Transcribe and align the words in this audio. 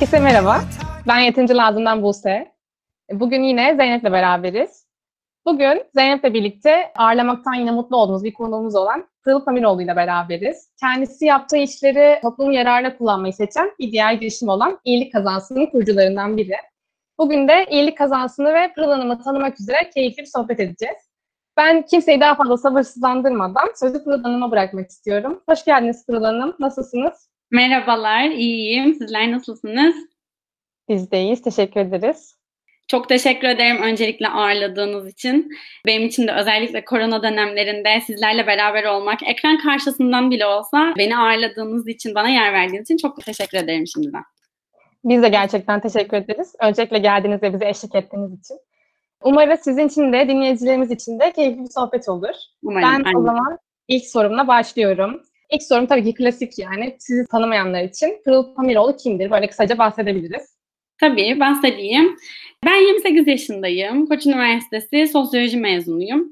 Herkese 0.00 0.20
merhaba. 0.20 0.60
Ben 1.08 1.18
Yetincil 1.18 1.56
Lazım'dan 1.56 2.02
Buse. 2.02 2.52
Bugün 3.12 3.42
yine 3.42 3.76
Zeynep'le 3.76 4.12
beraberiz. 4.12 4.86
Bugün 5.46 5.82
Zeynep'le 5.94 6.34
birlikte 6.34 6.92
ağırlamaktan 6.96 7.54
yine 7.54 7.70
mutlu 7.70 7.96
olduğumuz 7.96 8.24
bir 8.24 8.34
konuğumuz 8.34 8.74
olan 8.74 9.08
Pırıl 9.24 9.44
Pamiroğlu 9.44 9.82
ile 9.82 9.96
beraberiz. 9.96 10.72
Kendisi 10.80 11.24
yaptığı 11.24 11.56
işleri 11.56 12.20
toplum 12.22 12.52
yararına 12.52 12.96
kullanmayı 12.96 13.32
seçen 13.32 13.70
bir 13.78 13.92
diğer 13.92 14.12
girişim 14.12 14.48
olan 14.48 14.78
İyilik 14.84 15.12
Kazansı'nın 15.12 15.66
kurucularından 15.66 16.36
biri. 16.36 16.56
Bugün 17.18 17.48
de 17.48 17.66
İyilik 17.70 17.98
Kazansı'nı 17.98 18.54
ve 18.54 18.72
Pırıl 18.74 18.90
Hanım'ı 18.90 19.22
tanımak 19.22 19.60
üzere 19.60 19.90
keyifli 19.94 20.22
bir 20.22 20.30
sohbet 20.36 20.60
edeceğiz. 20.60 20.96
Ben 21.56 21.82
kimseyi 21.82 22.20
daha 22.20 22.34
fazla 22.34 22.56
sabırsızlandırmadan 22.56 23.68
sözü 23.74 24.04
Pırıl 24.04 24.22
Hanım'a 24.22 24.50
bırakmak 24.50 24.90
istiyorum. 24.90 25.42
Hoş 25.48 25.64
geldiniz 25.64 26.06
Pırıl 26.06 26.24
Hanım. 26.24 26.56
Nasılsınız? 26.58 27.29
Merhabalar, 27.50 28.24
iyiyim. 28.24 28.94
Sizler 28.94 29.32
nasılsınız? 29.32 29.94
Biz 30.88 31.10
de 31.10 31.22
iyiyiz. 31.22 31.42
Teşekkür 31.42 31.80
ederiz. 31.80 32.36
Çok 32.88 33.08
teşekkür 33.08 33.48
ederim 33.48 33.82
öncelikle 33.82 34.28
ağırladığınız 34.28 35.08
için. 35.08 35.50
Benim 35.86 36.06
için 36.06 36.26
de 36.26 36.32
özellikle 36.32 36.84
korona 36.84 37.22
dönemlerinde 37.22 38.00
sizlerle 38.00 38.46
beraber 38.46 38.84
olmak, 38.84 39.22
ekran 39.22 39.58
karşısından 39.58 40.30
bile 40.30 40.46
olsa 40.46 40.94
beni 40.98 41.18
ağırladığınız 41.18 41.88
için, 41.88 42.14
bana 42.14 42.28
yer 42.28 42.52
verdiğiniz 42.52 42.90
için 42.90 42.96
çok 42.96 43.24
teşekkür 43.24 43.58
ederim 43.58 43.86
şimdiden. 43.86 44.22
Biz 45.04 45.22
de 45.22 45.28
gerçekten 45.28 45.80
teşekkür 45.80 46.16
ederiz. 46.16 46.54
Öncelikle 46.60 46.98
geldiğiniz 46.98 47.42
ve 47.42 47.52
bize 47.54 47.68
eşlik 47.68 47.94
ettiğiniz 47.94 48.40
için. 48.40 48.58
Umarız 49.24 49.60
sizin 49.60 49.88
için 49.88 50.12
de 50.12 50.28
dinleyicilerimiz 50.28 50.90
için 50.90 51.20
de 51.20 51.32
keyifli 51.32 51.64
bir 51.64 51.70
sohbet 51.70 52.08
olur. 52.08 52.34
Umarım, 52.62 52.88
ben 52.88 53.04
aynen. 53.04 53.18
o 53.18 53.22
zaman 53.22 53.58
ilk 53.88 54.06
sorumla 54.06 54.48
başlıyorum. 54.48 55.22
İlk 55.50 55.62
sorum 55.62 55.86
tabii 55.86 56.04
ki 56.04 56.14
klasik 56.14 56.58
yani. 56.58 56.96
Sizi 56.98 57.26
tanımayanlar 57.26 57.82
için 57.82 58.22
Pırıl 58.24 58.54
Pamiroğlu 58.54 58.96
kimdir? 58.96 59.30
Böyle 59.30 59.46
kısaca 59.46 59.78
bahsedebiliriz. 59.78 60.56
Tabii 61.00 61.40
bahsedeyim. 61.40 62.16
Ben 62.66 62.86
28 62.86 63.26
yaşındayım. 63.26 64.06
Koç 64.06 64.26
Üniversitesi 64.26 65.06
sosyoloji 65.12 65.56
mezunuyum. 65.56 66.28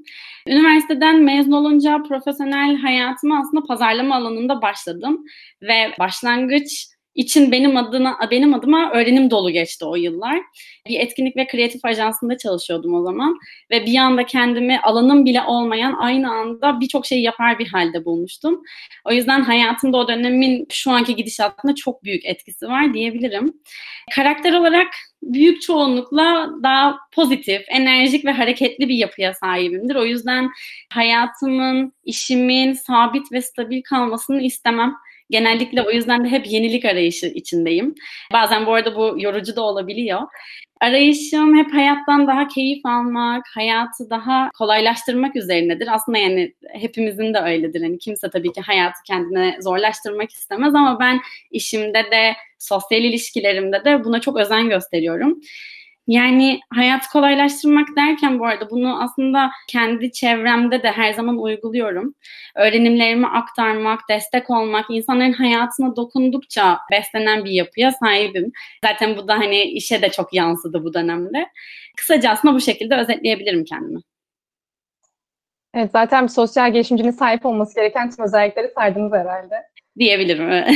Üniversiteden 0.47 1.23
mezun 1.23 1.53
olunca 1.53 2.03
profesyonel 2.09 2.77
hayatıma 2.77 3.41
aslında 3.41 3.67
pazarlama 3.67 4.17
alanında 4.17 4.63
başladım 4.63 5.25
ve 5.63 5.93
başlangıç 5.99 6.87
için 7.19 7.53
benim 7.53 7.77
adına 7.77 8.17
benim 8.31 8.55
adıma 8.55 8.91
öğrenim 8.91 9.31
dolu 9.31 9.51
geçti 9.51 9.85
o 9.85 9.97
yıllar. 9.97 10.41
Bir 10.89 11.01
etkinlik 11.01 11.37
ve 11.37 11.47
kreatif 11.47 11.85
ajansında 11.85 12.39
çalışıyordum 12.39 12.95
o 12.95 13.03
zaman 13.03 13.39
ve 13.71 13.87
bir 13.87 13.97
anda 13.97 14.27
kendimi 14.27 14.81
alanım 14.81 15.25
bile 15.25 15.43
olmayan 15.43 15.93
aynı 15.99 16.33
anda 16.33 16.81
birçok 16.81 17.07
şeyi 17.07 17.23
yapar 17.23 17.59
bir 17.59 17.67
halde 17.67 18.05
bulmuştum. 18.05 18.63
O 19.05 19.13
yüzden 19.13 19.41
hayatımda 19.43 19.97
o 19.97 20.09
dönemin 20.09 20.67
şu 20.71 20.91
anki 20.91 21.17
gidişatında 21.17 21.75
çok 21.75 22.05
büyük 22.05 22.25
etkisi 22.27 22.67
var 22.67 22.95
diyebilirim. 22.95 23.53
Karakter 24.15 24.53
olarak 24.53 24.89
büyük 25.23 25.63
çoğunlukla 25.63 26.51
daha 26.63 26.99
pozitif, 27.15 27.63
enerjik 27.69 28.25
ve 28.25 28.31
hareketli 28.31 28.89
bir 28.89 28.95
yapıya 28.95 29.35
sahibimdir. 29.35 29.95
O 29.95 30.05
yüzden 30.05 30.51
hayatımın, 30.93 31.93
işimin 32.05 32.73
sabit 32.73 33.33
ve 33.33 33.43
stabil 33.43 33.83
kalmasını 33.83 34.43
istemem. 34.43 34.95
Genellikle 35.31 35.83
o 35.83 35.91
yüzden 35.91 36.25
de 36.25 36.29
hep 36.29 36.47
yenilik 36.47 36.85
arayışı 36.85 37.27
içindeyim. 37.27 37.95
Bazen 38.33 38.67
bu 38.67 38.75
arada 38.75 38.97
bu 38.97 39.15
yorucu 39.19 39.57
da 39.57 39.63
olabiliyor. 39.63 40.21
Arayışım 40.81 41.59
hep 41.59 41.75
hayattan 41.75 42.27
daha 42.27 42.49
keyif 42.49 42.87
almak, 42.87 43.45
hayatı 43.55 44.11
daha 44.11 44.51
kolaylaştırmak 44.59 45.37
üzerinedir. 45.37 45.95
Aslında 45.95 46.19
yani 46.19 46.55
hepimizin 46.73 47.35
de 47.35 47.39
öyledir. 47.39 47.83
Hani 47.83 47.99
kimse 47.99 48.31
tabii 48.31 48.53
ki 48.53 48.61
hayatı 48.61 49.03
kendine 49.07 49.57
zorlaştırmak 49.61 50.31
istemez 50.31 50.75
ama 50.75 51.01
ben 51.01 51.21
işimde 51.51 52.05
de, 52.11 52.33
sosyal 52.59 53.03
ilişkilerimde 53.03 53.85
de 53.85 54.05
buna 54.05 54.21
çok 54.21 54.37
özen 54.37 54.69
gösteriyorum. 54.69 55.41
Yani 56.09 56.61
hayatı 56.75 57.09
kolaylaştırmak 57.11 57.89
derken 57.97 58.39
bu 58.39 58.47
arada 58.47 58.71
bunu 58.71 59.03
aslında 59.03 59.51
kendi 59.69 60.13
çevremde 60.13 60.83
de 60.83 60.91
her 60.93 61.13
zaman 61.13 61.39
uyguluyorum. 61.43 62.15
Öğrenimlerimi 62.57 63.27
aktarmak, 63.27 64.01
destek 64.11 64.51
olmak, 64.51 64.87
insanların 64.91 65.33
hayatına 65.33 65.97
dokundukça 65.97 66.79
beslenen 66.93 67.45
bir 67.45 67.51
yapıya 67.51 67.93
sahibim. 67.93 68.53
Zaten 68.85 69.17
bu 69.17 69.29
da 69.29 69.35
hani 69.39 69.63
işe 69.63 70.03
de 70.03 70.11
çok 70.11 70.35
yansıdı 70.35 70.85
bu 70.85 70.95
dönemde. 70.95 71.47
Kısaca 71.97 72.31
aslında 72.31 72.55
bu 72.55 72.61
şekilde 72.61 72.97
özetleyebilirim 72.97 73.65
kendimi. 73.65 74.01
Evet 75.75 75.91
zaten 75.93 76.25
bir 76.25 76.29
sosyal 76.33 76.73
gelişimcinin 76.73 77.11
sahip 77.11 77.47
olması 77.47 77.75
gereken 77.75 78.11
tüm 78.11 78.25
özellikleri 78.25 78.69
saydınız 78.75 79.13
herhalde. 79.13 79.55
Diyebilirim. 79.99 80.51
Evet. 80.51 80.71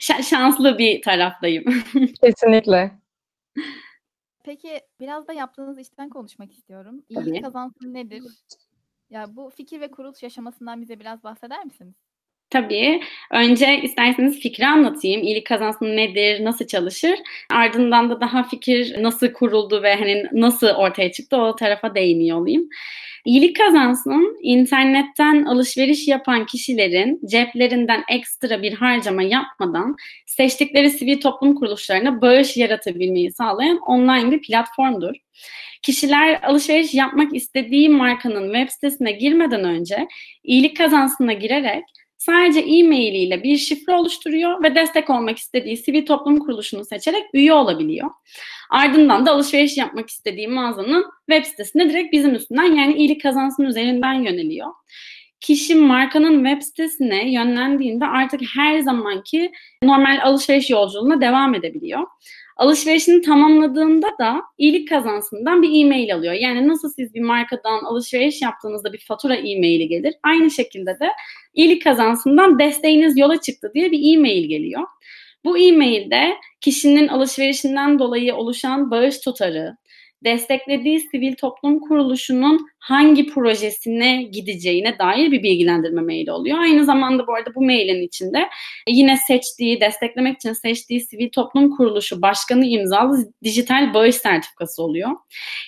Şanslı 0.30 0.78
bir 0.78 1.02
taraftayım. 1.02 1.64
Kesinlikle. 2.24 2.90
Peki 4.42 4.80
biraz 5.00 5.28
da 5.28 5.32
yaptığınız 5.32 5.78
işten 5.78 6.10
konuşmak 6.10 6.52
istiyorum. 6.52 7.04
İyilik 7.08 7.34
Tabii. 7.34 7.42
kazansın 7.42 7.94
nedir? 7.94 8.22
Ya 9.10 9.36
bu 9.36 9.50
fikir 9.50 9.80
ve 9.80 9.90
kuruluş 9.90 10.22
yaşamasından 10.22 10.80
bize 10.82 11.00
biraz 11.00 11.22
bahseder 11.24 11.64
misiniz? 11.64 11.94
Tabii. 12.50 13.00
Önce 13.30 13.80
isterseniz 13.82 14.40
fikri 14.40 14.66
anlatayım. 14.66 15.22
İyilik 15.22 15.46
kazansın 15.46 15.96
nedir, 15.96 16.44
nasıl 16.44 16.66
çalışır? 16.66 17.18
Ardından 17.50 18.10
da 18.10 18.20
daha 18.20 18.42
fikir 18.42 19.02
nasıl 19.02 19.32
kuruldu 19.32 19.82
ve 19.82 19.94
hani 19.94 20.24
nasıl 20.32 20.66
ortaya 20.66 21.12
çıktı 21.12 21.36
o 21.36 21.56
tarafa 21.56 21.94
değiniyor 21.94 22.38
olayım. 22.40 22.68
İyilik 23.24 23.56
kazansın, 23.56 24.38
internetten 24.42 25.44
alışveriş 25.44 26.08
yapan 26.08 26.46
kişilerin 26.46 27.20
ceplerinden 27.26 28.04
ekstra 28.10 28.62
bir 28.62 28.72
harcama 28.72 29.22
yapmadan 29.22 29.96
seçtikleri 30.26 30.90
sivil 30.90 31.20
toplum 31.20 31.54
kuruluşlarına 31.54 32.20
bağış 32.20 32.56
yaratabilmeyi 32.56 33.32
sağlayan 33.32 33.78
online 33.78 34.30
bir 34.30 34.42
platformdur. 34.42 35.14
Kişiler 35.82 36.42
alışveriş 36.42 36.94
yapmak 36.94 37.34
istediği 37.34 37.88
markanın 37.88 38.54
web 38.54 38.68
sitesine 38.68 39.12
girmeden 39.12 39.64
önce 39.64 40.08
iyilik 40.44 40.76
kazansına 40.76 41.32
girerek 41.32 41.84
sadece 42.20 42.60
e-mailiyle 42.60 43.42
bir 43.42 43.56
şifre 43.56 43.94
oluşturuyor 43.94 44.62
ve 44.62 44.74
destek 44.74 45.10
olmak 45.10 45.38
istediği 45.38 45.76
sivil 45.76 46.06
toplum 46.06 46.38
kuruluşunu 46.38 46.84
seçerek 46.84 47.22
üye 47.34 47.52
olabiliyor. 47.52 48.10
Ardından 48.70 49.26
da 49.26 49.32
alışveriş 49.32 49.76
yapmak 49.76 50.10
istediği 50.10 50.48
mağazanın 50.48 51.04
web 51.30 51.44
sitesine 51.44 51.90
direkt 51.90 52.12
bizim 52.12 52.34
üstünden 52.34 52.76
yani 52.76 52.94
iyilik 52.94 53.22
kazansın 53.22 53.64
üzerinden 53.64 54.14
yöneliyor. 54.14 54.68
Kişi 55.40 55.74
markanın 55.74 56.44
web 56.44 56.62
sitesine 56.62 57.32
yönlendiğinde 57.32 58.06
artık 58.06 58.40
her 58.56 58.78
zamanki 58.78 59.52
normal 59.82 60.18
alışveriş 60.22 60.70
yolculuğuna 60.70 61.20
devam 61.20 61.54
edebiliyor. 61.54 62.06
Alışverişini 62.56 63.22
tamamladığında 63.22 64.08
da 64.20 64.42
iyilik 64.58 64.88
kazansından 64.88 65.62
bir 65.62 65.84
e-mail 65.84 66.14
alıyor. 66.14 66.34
Yani 66.34 66.68
nasıl 66.68 66.88
siz 66.88 67.14
bir 67.14 67.20
markadan 67.20 67.84
alışveriş 67.84 68.42
yaptığınızda 68.42 68.92
bir 68.92 69.04
fatura 69.08 69.34
e-maili 69.34 69.88
gelir. 69.88 70.14
Aynı 70.22 70.50
şekilde 70.50 70.90
de 70.90 71.08
iyilik 71.54 71.84
kazansından 71.84 72.58
desteğiniz 72.58 73.18
yola 73.18 73.40
çıktı 73.40 73.70
diye 73.74 73.90
bir 73.90 74.16
e-mail 74.16 74.48
geliyor. 74.48 74.82
Bu 75.44 75.58
e-mailde 75.58 76.34
kişinin 76.60 77.08
alışverişinden 77.08 77.98
dolayı 77.98 78.34
oluşan 78.34 78.90
bağış 78.90 79.18
tutarı, 79.18 79.76
desteklediği 80.24 81.00
sivil 81.00 81.34
toplum 81.34 81.80
kuruluşunun 81.80 82.66
hangi 82.80 83.26
projesine 83.26 84.22
gideceğine 84.22 84.98
dair 84.98 85.30
bir 85.32 85.42
bilgilendirme 85.42 86.02
maili 86.02 86.32
oluyor. 86.32 86.58
Aynı 86.58 86.84
zamanda 86.84 87.26
bu 87.26 87.34
arada 87.34 87.54
bu 87.54 87.64
mailin 87.64 88.02
içinde 88.02 88.48
yine 88.88 89.16
seçtiği, 89.16 89.80
desteklemek 89.80 90.36
için 90.36 90.52
seçtiği 90.52 91.00
sivil 91.00 91.30
toplum 91.30 91.76
kuruluşu 91.76 92.22
başkanı 92.22 92.66
imzalı 92.66 93.32
dijital 93.44 93.94
bağış 93.94 94.14
sertifikası 94.14 94.82
oluyor. 94.82 95.10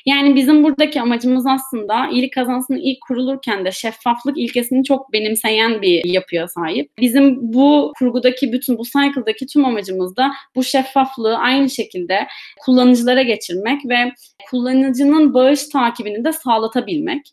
Yani 0.07 0.37
bizim 0.37 0.65
buradaki 0.65 1.01
amacımız 1.01 1.47
aslında 1.47 2.09
iyilik 2.09 2.33
kazansın 2.33 2.77
ilk 2.77 2.99
kurulurken 3.09 3.65
de 3.65 3.73
şeffaflık 3.73 4.39
ilkesini 4.39 4.85
çok 4.85 5.13
benimseyen 5.13 5.83
bir 5.83 6.05
yapıya 6.05 6.49
sahip. 6.49 6.91
Bizim 6.99 7.53
bu 7.53 7.93
kurgudaki 7.99 8.53
bütün 8.53 8.79
bu 8.79 8.83
cycle'daki 8.85 9.47
tüm 9.47 9.65
amacımız 9.65 10.17
da 10.17 10.33
bu 10.57 10.65
şeffaflığı 10.65 11.39
aynı 11.39 11.71
şekilde 11.71 12.27
kullanıcılara 12.65 13.23
geçirmek 13.23 13.81
ve 13.89 14.13
kullanıcının 14.51 15.35
bağış 15.35 15.69
takibini 15.69 16.25
de 16.25 16.33
sağlatabilmek. 16.33 17.33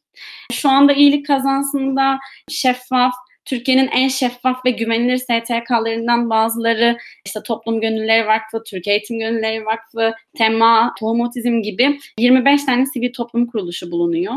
Şu 0.51 0.69
anda 0.69 0.93
iyilik 0.93 1.27
kazansında 1.27 2.19
şeffaf, 2.49 3.13
Türkiye'nin 3.45 3.87
en 3.87 4.07
şeffaf 4.07 4.65
ve 4.65 4.71
güvenilir 4.71 5.17
STK'larından 5.17 6.29
bazıları 6.29 6.97
işte 7.25 7.43
Toplum 7.43 7.81
Gönülleri 7.81 8.27
Vakfı, 8.27 8.63
Türkiye 8.63 8.95
Eğitim 8.95 9.19
Gönülleri 9.19 9.65
Vakfı, 9.65 10.13
TEMA, 10.37 10.93
Tohum 10.99 11.21
Otizm 11.21 11.61
gibi 11.61 11.99
25 12.19 12.63
tane 12.63 12.85
sivil 12.85 13.13
toplum 13.13 13.47
kuruluşu 13.47 13.91
bulunuyor. 13.91 14.33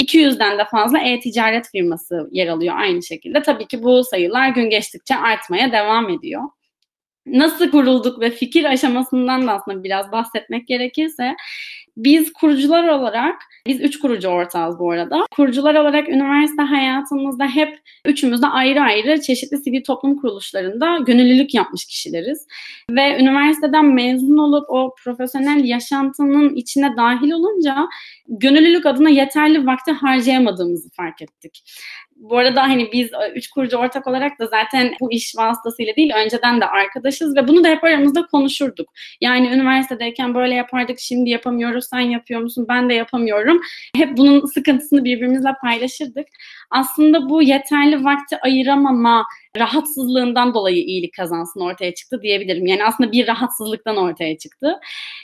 200'den 0.00 0.58
de 0.58 0.64
fazla 0.64 0.98
e-ticaret 0.98 1.70
firması 1.70 2.28
yer 2.32 2.46
alıyor 2.46 2.74
aynı 2.78 3.02
şekilde. 3.02 3.42
Tabii 3.42 3.66
ki 3.66 3.82
bu 3.82 4.04
sayılar 4.04 4.48
gün 4.48 4.70
geçtikçe 4.70 5.16
artmaya 5.16 5.72
devam 5.72 6.10
ediyor 6.10 6.42
nasıl 7.26 7.70
kurulduk 7.70 8.20
ve 8.20 8.30
fikir 8.30 8.64
aşamasından 8.64 9.46
da 9.46 9.52
aslında 9.52 9.84
biraz 9.84 10.12
bahsetmek 10.12 10.68
gerekirse 10.68 11.34
biz 11.96 12.32
kurucular 12.32 12.88
olarak 12.88 13.36
Biz 13.66 13.80
üç 13.80 13.98
kurucu 13.98 14.28
ortağız 14.28 14.78
bu 14.78 14.90
arada. 14.90 15.26
Kurucular 15.30 15.74
olarak 15.74 16.08
üniversite 16.08 16.62
hayatımızda 16.62 17.46
hep 17.46 17.80
üçümüz 18.04 18.42
de 18.42 18.46
ayrı 18.46 18.80
ayrı 18.80 19.20
çeşitli 19.20 19.56
sivil 19.58 19.84
toplum 19.84 20.16
kuruluşlarında 20.16 20.98
gönüllülük 20.98 21.54
yapmış 21.54 21.84
kişileriz. 21.84 22.46
Ve 22.90 23.18
üniversiteden 23.20 23.84
mezun 23.94 24.38
olup 24.38 24.64
o 24.68 24.94
profesyonel 25.04 25.64
yaşantının 25.64 26.54
içine 26.54 26.96
dahil 26.96 27.30
olunca 27.30 27.88
gönüllülük 28.28 28.86
adına 28.86 29.08
yeterli 29.08 29.66
vakti 29.66 29.92
harcayamadığımızı 29.92 30.90
fark 30.90 31.22
ettik. 31.22 31.62
Bu 32.16 32.38
arada 32.38 32.62
hani 32.62 32.92
biz 32.92 33.12
e, 33.12 33.32
üç 33.34 33.50
kurucu 33.50 33.76
ortak 33.76 34.06
olarak 34.06 34.38
da 34.38 34.46
zaten 34.46 34.94
bu 35.00 35.12
iş 35.12 35.36
vasıtasıyla 35.36 35.96
değil 35.96 36.12
önceden 36.16 36.60
de 36.60 36.66
arkadaşız 36.66 37.36
ve 37.36 37.48
bunu 37.48 37.64
da 37.64 37.68
hep 37.68 37.84
aramızda 37.84 38.26
konuşurduk. 38.26 38.92
Yani 39.20 39.48
üniversitedeyken 39.48 40.34
böyle 40.34 40.54
yapardık 40.54 40.98
şimdi 41.00 41.30
yapamıyoruz 41.30 41.84
sen 41.90 42.00
yapıyor 42.00 42.40
musun 42.40 42.66
ben 42.68 42.90
de 42.90 42.94
yapamıyorum. 42.94 43.60
Hep 43.96 44.16
bunun 44.16 44.46
sıkıntısını 44.46 45.04
birbirimizle 45.04 45.50
paylaşırdık. 45.62 46.26
Aslında 46.70 47.28
bu 47.28 47.42
yeterli 47.42 48.04
vakti 48.04 48.36
ayıramama 48.42 49.24
rahatsızlığından 49.56 50.54
dolayı 50.54 50.84
iyilik 50.84 51.14
kazansın 51.16 51.60
ortaya 51.60 51.94
çıktı 51.94 52.22
diyebilirim. 52.22 52.66
Yani 52.66 52.84
aslında 52.84 53.12
bir 53.12 53.26
rahatsızlıktan 53.26 53.96
ortaya 53.96 54.38
çıktı. 54.38 54.80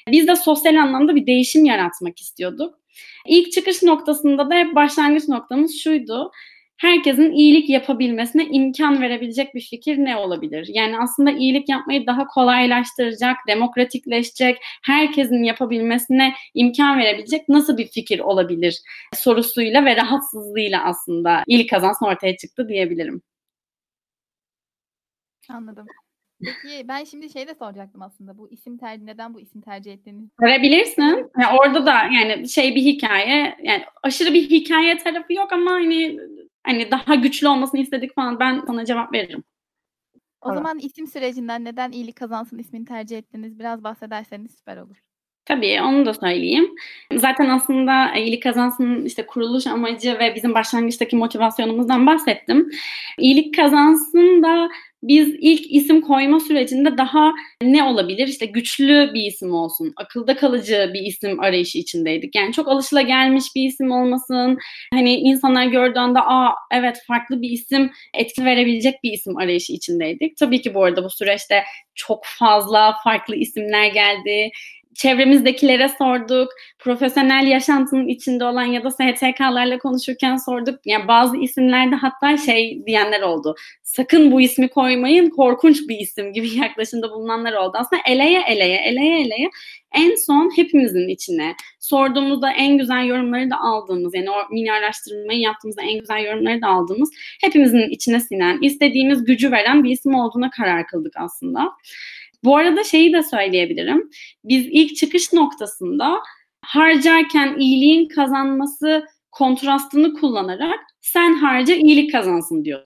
Biz 0.08 0.28
de 0.28 0.36
sosyal 0.36 0.74
anlamda 0.74 1.14
bir 1.14 1.26
değişim 1.26 1.64
yaratmak 1.64 2.20
istiyorduk. 2.20 2.74
İlk 3.26 3.52
çıkış 3.52 3.82
noktasında 3.82 4.50
da 4.50 4.54
hep 4.54 4.74
başlangıç 4.74 5.28
noktamız 5.28 5.78
şuydu 5.78 6.30
herkesin 6.80 7.32
iyilik 7.32 7.68
yapabilmesine 7.68 8.44
imkan 8.44 9.02
verebilecek 9.02 9.54
bir 9.54 9.60
fikir 9.60 9.98
ne 9.98 10.16
olabilir? 10.16 10.68
Yani 10.72 10.98
aslında 10.98 11.30
iyilik 11.30 11.68
yapmayı 11.68 12.06
daha 12.06 12.26
kolaylaştıracak, 12.26 13.36
demokratikleşecek, 13.48 14.58
herkesin 14.82 15.42
yapabilmesine 15.42 16.34
imkan 16.54 16.98
verebilecek 16.98 17.48
nasıl 17.48 17.78
bir 17.78 17.86
fikir 17.86 18.18
olabilir 18.18 18.80
sorusuyla 19.14 19.84
ve 19.84 19.96
rahatsızlığıyla 19.96 20.84
aslında 20.84 21.44
iyilik 21.46 21.70
kazansın 21.70 22.06
ortaya 22.06 22.36
çıktı 22.36 22.68
diyebilirim. 22.68 23.22
Anladım. 25.48 25.86
Peki 26.44 26.88
ben 26.88 27.04
şimdi 27.04 27.30
şey 27.30 27.48
de 27.48 27.54
soracaktım 27.54 28.02
aslında. 28.02 28.38
Bu 28.38 28.50
isim 28.50 28.78
tercih 28.78 29.04
neden 29.04 29.34
bu 29.34 29.40
isim 29.40 29.60
tercih 29.60 29.92
ettiğiniz? 29.92 30.28
Verebilirsin. 30.42 31.30
Yani 31.40 31.58
orada 31.60 31.86
da 31.86 31.92
yani 31.92 32.48
şey 32.48 32.74
bir 32.74 32.82
hikaye 32.82 33.56
yani 33.62 33.84
aşırı 34.02 34.34
bir 34.34 34.50
hikaye 34.50 34.98
tarafı 34.98 35.32
yok 35.32 35.52
ama 35.52 35.70
hani 35.70 36.18
hani 36.62 36.90
daha 36.90 37.14
güçlü 37.14 37.48
olmasını 37.48 37.80
istedik 37.80 38.14
falan 38.14 38.40
ben 38.40 38.62
sana 38.66 38.84
cevap 38.84 39.12
veririm. 39.12 39.44
O 40.40 40.48
tamam. 40.48 40.56
zaman 40.56 40.78
isim 40.78 41.06
sürecinden 41.06 41.64
neden 41.64 41.92
iyilik 41.92 42.16
kazansın 42.16 42.58
ismini 42.58 42.84
tercih 42.84 43.18
ettiniz 43.18 43.58
biraz 43.58 43.84
bahsederseniz 43.84 44.54
süper 44.58 44.76
olur. 44.76 44.96
Tabii 45.44 45.82
onu 45.82 46.06
da 46.06 46.14
söyleyeyim. 46.14 46.74
Zaten 47.14 47.48
aslında 47.48 48.14
iyilik 48.14 48.42
kazansın 48.42 49.04
işte 49.04 49.26
kuruluş 49.26 49.66
amacı 49.66 50.18
ve 50.18 50.34
bizim 50.34 50.54
başlangıçtaki 50.54 51.16
motivasyonumuzdan 51.16 52.06
bahsettim. 52.06 52.70
İyilik 53.18 53.56
kazansın 53.56 54.42
da 54.42 54.68
biz 55.02 55.28
ilk 55.40 55.72
isim 55.72 56.00
koyma 56.00 56.40
sürecinde 56.40 56.98
daha 56.98 57.32
ne 57.62 57.84
olabilir? 57.84 58.28
İşte 58.28 58.46
güçlü 58.46 59.10
bir 59.14 59.22
isim 59.22 59.52
olsun, 59.52 59.92
akılda 59.96 60.36
kalıcı 60.36 60.90
bir 60.94 61.00
isim 61.00 61.40
arayışı 61.40 61.78
içindeydik. 61.78 62.34
Yani 62.34 62.52
çok 62.52 62.68
alışıla 62.68 63.02
gelmiş 63.02 63.44
bir 63.56 63.68
isim 63.68 63.90
olmasın. 63.90 64.58
Hani 64.94 65.14
insanlar 65.16 65.66
gördüğü 65.66 65.98
anda 65.98 66.20
aa 66.26 66.54
evet 66.72 67.02
farklı 67.06 67.42
bir 67.42 67.50
isim 67.50 67.90
etki 68.14 68.44
verebilecek 68.44 69.02
bir 69.02 69.12
isim 69.12 69.36
arayışı 69.36 69.72
içindeydik. 69.72 70.36
Tabii 70.36 70.62
ki 70.62 70.74
bu 70.74 70.84
arada 70.84 71.04
bu 71.04 71.10
süreçte 71.10 71.64
çok 71.94 72.24
fazla 72.24 72.94
farklı 73.04 73.36
isimler 73.36 73.86
geldi 73.86 74.50
çevremizdekilere 74.94 75.88
sorduk. 75.88 76.48
Profesyonel 76.78 77.46
yaşantının 77.46 78.08
içinde 78.08 78.44
olan 78.44 78.64
ya 78.64 78.84
da 78.84 78.90
STK'larla 78.90 79.78
konuşurken 79.78 80.36
sorduk. 80.36 80.80
Yani 80.84 81.08
bazı 81.08 81.36
isimlerde 81.36 81.96
hatta 81.96 82.36
şey 82.36 82.86
diyenler 82.86 83.22
oldu. 83.22 83.54
Sakın 83.82 84.32
bu 84.32 84.40
ismi 84.40 84.68
koymayın 84.68 85.30
korkunç 85.30 85.88
bir 85.88 85.98
isim 85.98 86.32
gibi 86.32 86.54
yaklaşımda 86.56 87.10
bulunanlar 87.10 87.52
oldu. 87.52 87.72
Aslında 87.74 88.02
eleye 88.08 88.42
eleye 88.48 88.76
eleye 88.76 89.20
eleye 89.20 89.50
en 89.94 90.14
son 90.14 90.56
hepimizin 90.56 91.08
içine 91.08 91.54
sorduğumuzda 91.80 92.52
en 92.52 92.78
güzel 92.78 93.04
yorumları 93.06 93.50
da 93.50 93.60
aldığımız 93.60 94.14
yani 94.14 94.30
o 94.30 94.54
mini 94.54 94.72
araştırmayı 94.72 95.40
yaptığımızda 95.40 95.82
en 95.82 96.00
güzel 96.00 96.24
yorumları 96.24 96.62
da 96.62 96.66
aldığımız 96.66 97.10
hepimizin 97.40 97.90
içine 97.90 98.20
sinen 98.20 98.58
istediğimiz 98.62 99.24
gücü 99.24 99.50
veren 99.52 99.84
bir 99.84 99.90
isim 99.90 100.14
olduğuna 100.14 100.50
karar 100.50 100.86
kıldık 100.86 101.12
aslında. 101.16 101.72
Bu 102.44 102.56
arada 102.56 102.84
şeyi 102.84 103.12
de 103.12 103.22
söyleyebilirim. 103.22 104.10
Biz 104.44 104.66
ilk 104.70 104.96
çıkış 104.96 105.32
noktasında 105.32 106.18
harcarken 106.62 107.58
iyiliğin 107.58 108.08
kazanması 108.08 109.04
kontrastını 109.30 110.14
kullanarak 110.14 110.80
sen 111.00 111.34
harca 111.34 111.74
iyilik 111.74 112.12
kazansın 112.12 112.64
diyor. 112.64 112.82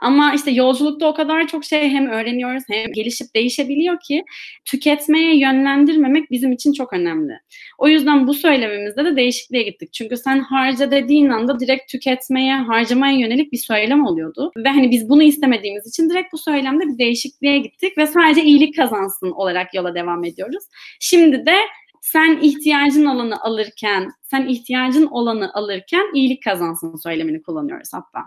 Ama 0.00 0.34
işte 0.34 0.50
yolculukta 0.50 1.06
o 1.06 1.14
kadar 1.14 1.46
çok 1.46 1.64
şey 1.64 1.88
hem 1.88 2.06
öğreniyoruz 2.06 2.64
hem 2.68 2.92
gelişip 2.92 3.34
değişebiliyor 3.34 4.00
ki 4.00 4.24
tüketmeye 4.64 5.38
yönlendirmemek 5.38 6.30
bizim 6.30 6.52
için 6.52 6.72
çok 6.72 6.92
önemli. 6.92 7.32
O 7.78 7.88
yüzden 7.88 8.26
bu 8.26 8.34
söylemimizde 8.34 9.04
de 9.04 9.16
değişikliğe 9.16 9.62
gittik. 9.62 9.92
Çünkü 9.92 10.16
sen 10.16 10.40
harca 10.40 10.90
dediğin 10.90 11.28
anda 11.28 11.60
direkt 11.60 11.92
tüketmeye, 11.92 12.54
harcamaya 12.54 13.18
yönelik 13.18 13.52
bir 13.52 13.58
söylem 13.58 14.06
oluyordu. 14.06 14.52
Ve 14.56 14.68
hani 14.68 14.90
biz 14.90 15.08
bunu 15.08 15.22
istemediğimiz 15.22 15.86
için 15.86 16.10
direkt 16.10 16.32
bu 16.32 16.38
söylemde 16.38 16.84
bir 16.84 16.98
değişikliğe 16.98 17.58
gittik 17.58 17.98
ve 17.98 18.06
sadece 18.06 18.42
iyilik 18.42 18.76
kazansın 18.76 19.30
olarak 19.30 19.74
yola 19.74 19.94
devam 19.94 20.24
ediyoruz. 20.24 20.64
Şimdi 21.00 21.46
de 21.46 21.56
sen 22.02 22.38
ihtiyacın 22.42 23.04
olanı 23.04 23.40
alırken, 23.40 24.12
sen 24.22 24.46
ihtiyacın 24.46 25.06
olanı 25.06 25.54
alırken 25.54 26.14
iyilik 26.14 26.44
kazansın 26.44 26.96
söylemini 26.96 27.42
kullanıyoruz 27.42 27.88
hatta. 27.92 28.20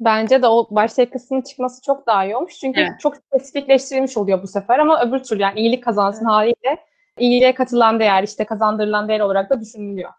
Bence 0.00 0.42
de 0.42 0.46
o 0.46 0.66
baştaki 0.70 1.10
kısmın 1.10 1.42
çıkması 1.42 1.82
çok 1.82 2.06
daha 2.06 2.24
iyi 2.24 2.36
olmuş. 2.36 2.58
Çünkü 2.58 2.80
evet. 2.80 3.00
çok 3.00 3.16
spesifikleştirilmiş 3.16 4.16
oluyor 4.16 4.42
bu 4.42 4.46
sefer 4.46 4.78
ama 4.78 5.02
öbür 5.02 5.18
türlü 5.18 5.42
yani 5.42 5.60
iyilik 5.60 5.84
kazansın 5.84 6.24
evet. 6.24 6.30
haliyle 6.30 6.84
iyiliğe 7.18 7.54
katılan 7.54 8.00
değer, 8.00 8.22
işte 8.22 8.44
kazandırılan 8.44 9.08
değer 9.08 9.20
olarak 9.20 9.50
da 9.50 9.60
düşünülüyor. 9.60 10.10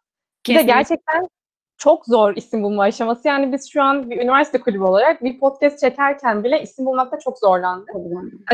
Kesinlikle. 0.44 0.68
Bir 0.68 0.74
de 0.74 0.78
gerçekten 0.78 1.28
çok 1.78 2.06
zor 2.06 2.36
isim 2.36 2.64
bulma 2.64 2.84
aşaması. 2.84 3.28
Yani 3.28 3.54
biz 3.54 3.72
şu 3.72 3.84
an 3.84 4.10
bir 4.10 4.18
üniversite 4.18 4.58
kulübü 4.58 4.84
olarak 4.84 5.24
bir 5.24 5.40
podcast 5.40 5.80
çekerken 5.80 6.44
bile 6.44 6.62
isim 6.62 6.86
bulmakta 6.86 7.20
çok 7.20 7.40
zorlandık. 7.40 7.90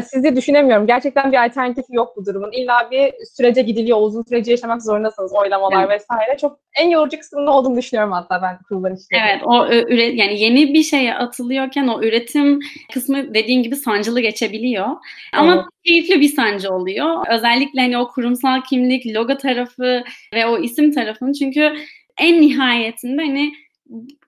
Sizi 0.04 0.36
düşünemiyorum. 0.36 0.88
Gerçekten 0.88 1.32
bir 1.32 1.46
alternatifi 1.46 1.96
yok 1.96 2.14
bu 2.18 2.26
durumun. 2.26 2.52
İlla 2.52 2.92
bir 2.92 3.14
sürece 3.38 3.62
gidiliyor. 3.62 3.98
Uzun 4.02 4.24
süreci 4.24 4.52
yaşamak 4.52 4.84
zorundasınız. 4.84 5.34
Oylamalar 5.34 5.86
evet. 5.88 6.02
vesaire. 6.02 6.38
Çok 6.38 6.60
en 6.76 6.90
yorucu 6.90 7.20
kısmının 7.20 7.48
olduğunu 7.48 7.78
düşünüyorum 7.78 8.12
hatta 8.12 8.42
ben 8.42 8.58
kurullar 8.70 8.92
işte. 8.92 9.18
Evet. 9.26 9.42
O 9.46 9.68
üret 9.68 10.20
yani 10.20 10.40
yeni 10.40 10.74
bir 10.74 10.84
şeye 10.84 11.16
atılıyorken 11.16 11.88
o 11.88 12.02
üretim 12.02 12.60
kısmı 12.94 13.34
dediğin 13.34 13.64
gibi 13.64 13.76
sancılı 13.76 14.20
geçebiliyor. 14.20 14.88
Ama 15.34 15.54
evet. 15.54 15.66
keyifli 15.86 16.22
bir 16.22 16.30
sancı 16.30 16.74
oluyor. 16.74 17.28
Özellikle 17.30 17.82
hani 17.82 17.98
o 17.98 18.08
kurumsal 18.08 18.62
kimlik, 18.62 19.16
logo 19.16 19.38
tarafı 19.38 20.04
ve 20.34 20.46
o 20.46 20.58
isim 20.58 20.92
tarafını 20.92 21.34
çünkü 21.34 21.74
en 22.18 22.42
nihayetinde 22.42 23.22
hani 23.22 23.54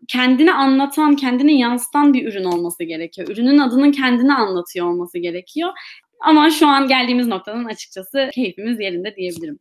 kendini 0.08 0.54
anlatan, 0.54 1.16
kendini 1.16 1.60
yansıtan 1.60 2.14
bir 2.14 2.28
ürün 2.28 2.44
olması 2.44 2.84
gerekiyor. 2.84 3.28
Ürünün 3.28 3.58
adının 3.58 3.92
kendini 3.92 4.34
anlatıyor 4.34 4.88
olması 4.88 5.18
gerekiyor. 5.18 5.70
Ama 6.20 6.50
şu 6.50 6.68
an 6.68 6.88
geldiğimiz 6.88 7.28
noktadan 7.28 7.66
açıkçası 7.66 8.30
keyfimiz 8.34 8.80
yerinde 8.80 9.16
diyebilirim. 9.16 9.60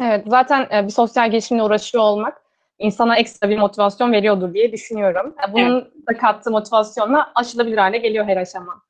Evet, 0.00 0.24
zaten 0.26 0.68
e, 0.72 0.84
bir 0.84 0.92
sosyal 0.92 1.30
gelişimle 1.30 1.62
uğraşıyor 1.62 2.04
olmak 2.04 2.42
insana 2.78 3.16
ekstra 3.16 3.50
bir 3.50 3.58
motivasyon 3.58 4.12
veriyordur 4.12 4.54
diye 4.54 4.72
düşünüyorum. 4.72 5.34
E, 5.48 5.52
bunun 5.52 5.80
evet. 5.80 6.08
da 6.08 6.18
kattığı 6.18 6.50
motivasyonla 6.50 7.32
aşılabilir 7.34 7.78
hale 7.78 7.98
geliyor 7.98 8.24
her 8.24 8.36
aşama. 8.36 8.82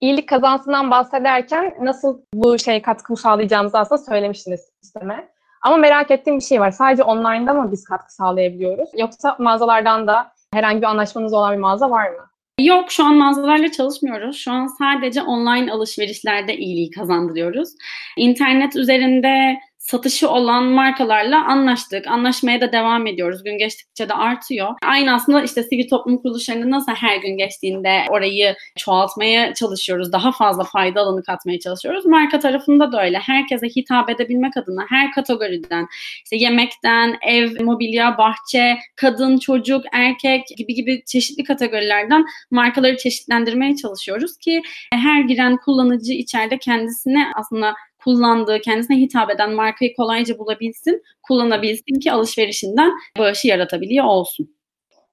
İyilik 0.00 0.28
kazansından 0.28 0.90
bahsederken 0.90 1.74
nasıl 1.80 2.20
bu 2.34 2.58
şey 2.58 2.82
katkı 2.82 3.16
sağlayacağımızı 3.16 3.78
aslında 3.78 4.02
söylemiştiniz 4.02 4.70
sisteme. 4.82 5.28
Ama 5.62 5.76
merak 5.76 6.10
ettiğim 6.10 6.38
bir 6.38 6.44
şey 6.44 6.60
var. 6.60 6.70
Sadece 6.70 7.02
online'da 7.02 7.54
mı 7.54 7.72
biz 7.72 7.84
katkı 7.84 8.14
sağlayabiliyoruz? 8.14 8.90
Yoksa 8.98 9.36
mağazalardan 9.38 10.06
da 10.06 10.32
herhangi 10.52 10.80
bir 10.82 10.86
anlaşmanız 10.86 11.32
olan 11.32 11.52
bir 11.52 11.60
mağaza 11.60 11.90
var 11.90 12.08
mı? 12.08 12.26
Yok 12.60 12.92
şu 12.92 13.04
an 13.04 13.14
mağazalarla 13.14 13.72
çalışmıyoruz. 13.72 14.36
Şu 14.36 14.52
an 14.52 14.66
sadece 14.66 15.22
online 15.22 15.72
alışverişlerde 15.72 16.56
iyiliği 16.56 16.90
kazandırıyoruz. 16.90 17.68
İnternet 18.16 18.76
üzerinde 18.76 19.58
satışı 19.92 20.30
olan 20.30 20.64
markalarla 20.64 21.46
anlaştık. 21.46 22.06
Anlaşmaya 22.06 22.60
da 22.60 22.72
devam 22.72 23.06
ediyoruz. 23.06 23.44
Gün 23.44 23.58
geçtikçe 23.58 24.08
de 24.08 24.14
artıyor. 24.14 24.68
Aynı 24.82 25.14
aslında 25.14 25.42
işte 25.42 25.62
sivil 25.62 25.88
toplum 25.88 26.18
kuruluşlarında 26.18 26.70
nasıl 26.70 26.92
her 26.92 27.16
gün 27.16 27.36
geçtiğinde 27.36 28.04
orayı 28.10 28.54
çoğaltmaya 28.78 29.54
çalışıyoruz. 29.54 30.12
Daha 30.12 30.32
fazla 30.32 30.64
fayda 30.64 31.00
alanı 31.00 31.22
katmaya 31.22 31.58
çalışıyoruz. 31.58 32.06
Marka 32.06 32.38
tarafında 32.38 32.92
da 32.92 33.04
öyle. 33.04 33.18
Herkese 33.18 33.66
hitap 33.66 34.10
edebilmek 34.10 34.56
adına 34.56 34.84
her 34.88 35.12
kategoriden 35.12 35.86
işte 36.24 36.36
yemekten, 36.36 37.16
ev, 37.28 37.64
mobilya, 37.64 38.18
bahçe, 38.18 38.78
kadın, 38.96 39.38
çocuk, 39.38 39.84
erkek 39.92 40.46
gibi 40.56 40.74
gibi 40.74 41.02
çeşitli 41.06 41.44
kategorilerden 41.44 42.24
markaları 42.50 42.96
çeşitlendirmeye 42.96 43.76
çalışıyoruz 43.76 44.38
ki 44.38 44.62
her 44.92 45.20
giren 45.20 45.56
kullanıcı 45.56 46.12
içeride 46.12 46.58
kendisine 46.58 47.26
aslında 47.36 47.74
kullandığı, 48.04 48.60
kendisine 48.60 48.96
hitap 48.96 49.30
eden 49.30 49.52
markayı 49.52 49.96
kolayca 49.96 50.38
bulabilsin, 50.38 51.02
kullanabilsin 51.22 52.00
ki 52.00 52.12
alışverişinden 52.12 52.92
bağışı 53.18 53.48
yaratabiliyor 53.48 54.04
olsun. 54.04 54.56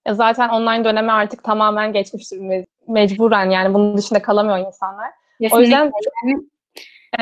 Ya 0.07 0.13
zaten 0.13 0.49
online 0.49 0.83
dönemi 0.83 1.11
artık 1.11 1.43
tamamen 1.43 1.93
geçmiştir 1.93 2.39
mecburen 2.87 3.49
yani 3.49 3.73
bunun 3.73 3.97
dışında 3.97 4.21
kalamıyor 4.21 4.67
insanlar. 4.67 5.11
Kesinlikle. 5.41 5.57
O 5.57 5.61
yüzden 5.61 5.91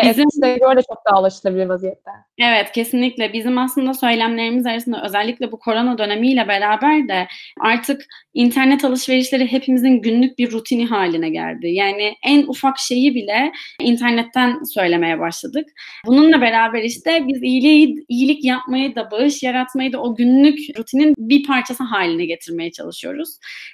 Bizim 0.04 0.28
Eskişehir'e 0.28 0.58
göre 0.58 0.78
de 0.78 0.82
çok 0.82 1.06
daha 1.06 1.22
ulaşılabilir 1.22 1.66
vaziyette. 1.66 2.12
Evet 2.40 2.72
kesinlikle. 2.72 3.34
Bizim 3.34 3.58
aslında 3.58 3.94
söylemlerimiz 3.94 4.66
arasında 4.66 5.04
özellikle 5.06 5.52
bu 5.52 5.60
korona 5.60 5.98
dönemiyle 5.98 6.48
beraber 6.48 7.08
de 7.08 7.28
artık 7.60 8.06
internet 8.34 8.86
alışverişleri 8.86 9.52
hepimizin 9.52 10.02
günlük 10.02 10.38
bir 10.38 10.52
rutini 10.52 10.86
haline 10.86 11.30
geldi. 11.30 11.68
Yani 11.68 12.16
en 12.24 12.44
ufak 12.48 12.80
şeyi 12.80 13.16
bile 13.16 13.52
internetten 13.82 14.64
söylemeye 14.64 15.20
başladık. 15.20 15.70
Bununla 16.06 16.42
beraber 16.42 16.84
işte 16.84 17.24
biz 17.28 17.44
iyiliği, 17.44 18.06
iyilik 18.10 18.46
yapmayı 18.46 18.96
da 18.96 19.12
bağış 19.12 19.44
yaratmayı 19.44 19.94
da 19.94 20.02
o 20.02 20.16
günlük 20.16 20.60
rutinin 20.78 21.16
bir 21.18 21.44
parçası 21.44 21.84
haline 21.84 22.26
getirmeye 22.26 22.72
çalışıyoruz. 22.72 23.30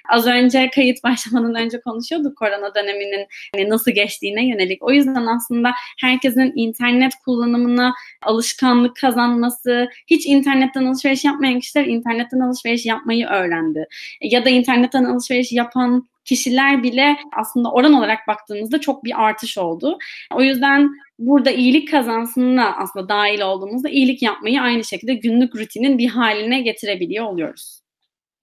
Az 0.08 0.26
önce 0.26 0.70
kayıt 0.74 0.98
başlamadan 1.04 1.54
önce 1.54 1.80
konuşuyorduk 1.80 2.38
korona 2.38 2.74
döneminin 2.74 3.26
hani 3.54 3.68
nasıl 3.68 3.90
geçtiğine 3.90 4.48
yönelik. 4.48 4.82
O 4.82 4.92
yüzden 4.92 5.26
aslında 5.26 5.72
herkesin 6.04 6.52
internet 6.54 7.12
kullanımına 7.24 7.94
alışkanlık 8.22 8.96
kazanması, 8.96 9.88
hiç 10.06 10.26
internetten 10.26 10.84
alışveriş 10.84 11.24
yapmayan 11.24 11.60
kişiler 11.60 11.86
internetten 11.86 12.40
alışveriş 12.40 12.86
yapmayı 12.86 13.26
öğrendi. 13.26 13.86
Ya 14.20 14.44
da 14.44 14.48
internetten 14.48 15.04
alışveriş 15.04 15.52
yapan 15.52 16.08
kişiler 16.24 16.82
bile 16.82 17.16
aslında 17.32 17.72
oran 17.72 17.92
olarak 17.92 18.18
baktığımızda 18.28 18.80
çok 18.80 19.04
bir 19.04 19.24
artış 19.24 19.58
oldu. 19.58 19.98
O 20.34 20.42
yüzden 20.42 20.90
burada 21.18 21.50
iyilik 21.50 21.90
kazansınına 21.90 22.76
aslında 22.76 23.08
dahil 23.08 23.40
olduğumuzda 23.40 23.88
iyilik 23.88 24.22
yapmayı 24.22 24.60
aynı 24.60 24.84
şekilde 24.84 25.14
günlük 25.14 25.56
rutinin 25.56 25.98
bir 25.98 26.08
haline 26.08 26.60
getirebiliyor 26.60 27.24
oluyoruz. 27.24 27.83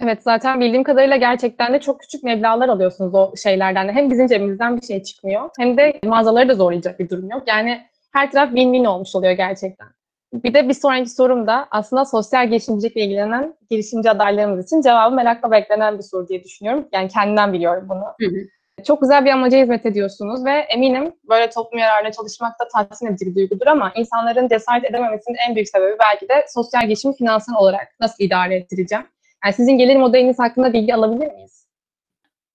Evet 0.03 0.23
zaten 0.23 0.59
bildiğim 0.59 0.83
kadarıyla 0.83 1.17
gerçekten 1.17 1.73
de 1.73 1.79
çok 1.79 1.99
küçük 1.99 2.23
meblağlar 2.23 2.69
alıyorsunuz 2.69 3.15
o 3.15 3.33
şeylerden 3.43 3.87
de. 3.87 3.91
Hem 3.91 4.11
bizim 4.11 4.27
cebimizden 4.27 4.77
bir 4.77 4.85
şey 4.85 5.03
çıkmıyor 5.03 5.49
hem 5.59 5.77
de 5.77 5.99
mağazaları 6.05 6.49
da 6.49 6.53
zorlayacak 6.53 6.99
bir 6.99 7.09
durum 7.09 7.29
yok. 7.29 7.43
Yani 7.47 7.81
her 8.13 8.31
taraf 8.31 8.49
win-win 8.49 8.87
olmuş 8.87 9.15
oluyor 9.15 9.33
gerçekten. 9.33 9.87
Bir 10.33 10.53
de 10.53 10.69
bir 10.69 10.73
sonraki 10.73 11.09
sorum 11.09 11.47
da 11.47 11.67
aslında 11.71 12.05
sosyal 12.05 12.47
girişimcilikle 12.47 13.01
ilgilenen 13.01 13.53
girişimci 13.69 14.09
adaylarımız 14.09 14.65
için 14.65 14.81
cevabı 14.81 15.15
merakla 15.15 15.51
beklenen 15.51 15.97
bir 15.97 16.03
soru 16.03 16.27
diye 16.27 16.43
düşünüyorum. 16.43 16.87
Yani 16.93 17.07
kendimden 17.07 17.53
biliyorum 17.53 17.87
bunu. 17.89 18.29
Hı 18.29 18.35
hı. 18.35 18.47
Çok 18.83 19.01
güzel 19.01 19.25
bir 19.25 19.31
amaca 19.31 19.57
hizmet 19.57 19.85
ediyorsunuz 19.85 20.45
ve 20.45 20.51
eminim 20.51 21.13
böyle 21.29 21.49
toplum 21.49 21.79
yararına 21.79 22.11
çalışmak 22.11 22.59
da 22.59 22.67
tatmin 22.67 23.09
edici 23.09 23.25
bir 23.25 23.35
duygudur 23.35 23.67
ama 23.67 23.91
insanların 23.95 24.47
cesaret 24.47 24.85
edememesinin 24.85 25.37
en 25.47 25.55
büyük 25.55 25.69
sebebi 25.69 25.95
belki 25.99 26.29
de 26.29 26.45
sosyal 26.53 26.81
girişimi 26.81 27.15
finansal 27.15 27.55
olarak 27.55 27.87
nasıl 27.99 28.23
idare 28.23 28.55
ettireceğim? 28.55 29.05
Yani 29.45 29.53
sizin 29.53 29.77
gelir 29.77 29.95
modeliniz 29.95 30.39
hakkında 30.39 30.73
bilgi 30.73 30.95
alabilir 30.95 31.31
miyiz? 31.33 31.60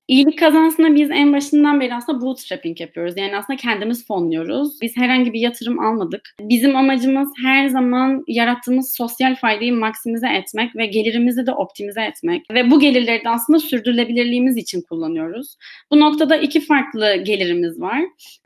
İyilik 0.09 0.39
kazansına 0.39 0.95
biz 0.95 1.11
en 1.11 1.33
başından 1.33 1.81
beri 1.81 1.95
aslında 1.95 2.21
bootstrapping 2.21 2.81
yapıyoruz. 2.81 3.17
Yani 3.17 3.37
aslında 3.37 3.57
kendimiz 3.57 4.07
fonluyoruz. 4.07 4.81
Biz 4.83 4.97
herhangi 4.97 5.33
bir 5.33 5.41
yatırım 5.41 5.79
almadık. 5.79 6.35
Bizim 6.41 6.77
amacımız 6.77 7.33
her 7.45 7.69
zaman 7.69 8.25
yarattığımız 8.29 8.95
sosyal 8.95 9.37
faydayı 9.37 9.75
maksimize 9.75 10.29
etmek 10.29 10.77
ve 10.77 10.87
gelirimizi 10.87 11.47
de 11.47 11.53
optimize 11.53 12.03
etmek. 12.03 12.51
Ve 12.51 12.71
bu 12.71 12.81
gelirleri 12.81 13.25
de 13.25 13.29
aslında 13.29 13.59
sürdürülebilirliğimiz 13.59 14.57
için 14.57 14.81
kullanıyoruz. 14.81 15.57
Bu 15.91 16.01
noktada 16.01 16.37
iki 16.37 16.61
farklı 16.61 17.17
gelirimiz 17.17 17.81
var. 17.81 18.03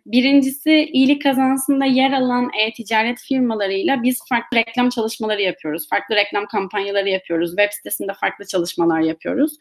Birincisi 0.07 0.89
iyilik 0.93 1.23
kazansında 1.23 1.85
yer 1.85 2.13
alan 2.13 2.51
e-ticaret 2.59 3.19
firmalarıyla 3.21 4.03
biz 4.03 4.19
farklı 4.29 4.57
reklam 4.57 4.89
çalışmaları 4.89 5.43
yapıyoruz. 5.43 5.89
Farklı 5.89 6.17
reklam 6.17 6.47
kampanyaları 6.47 7.09
yapıyoruz. 7.09 7.51
Web 7.51 7.73
sitesinde 7.73 8.13
farklı 8.21 8.47
çalışmalar 8.47 9.01
yapıyoruz. 9.01 9.53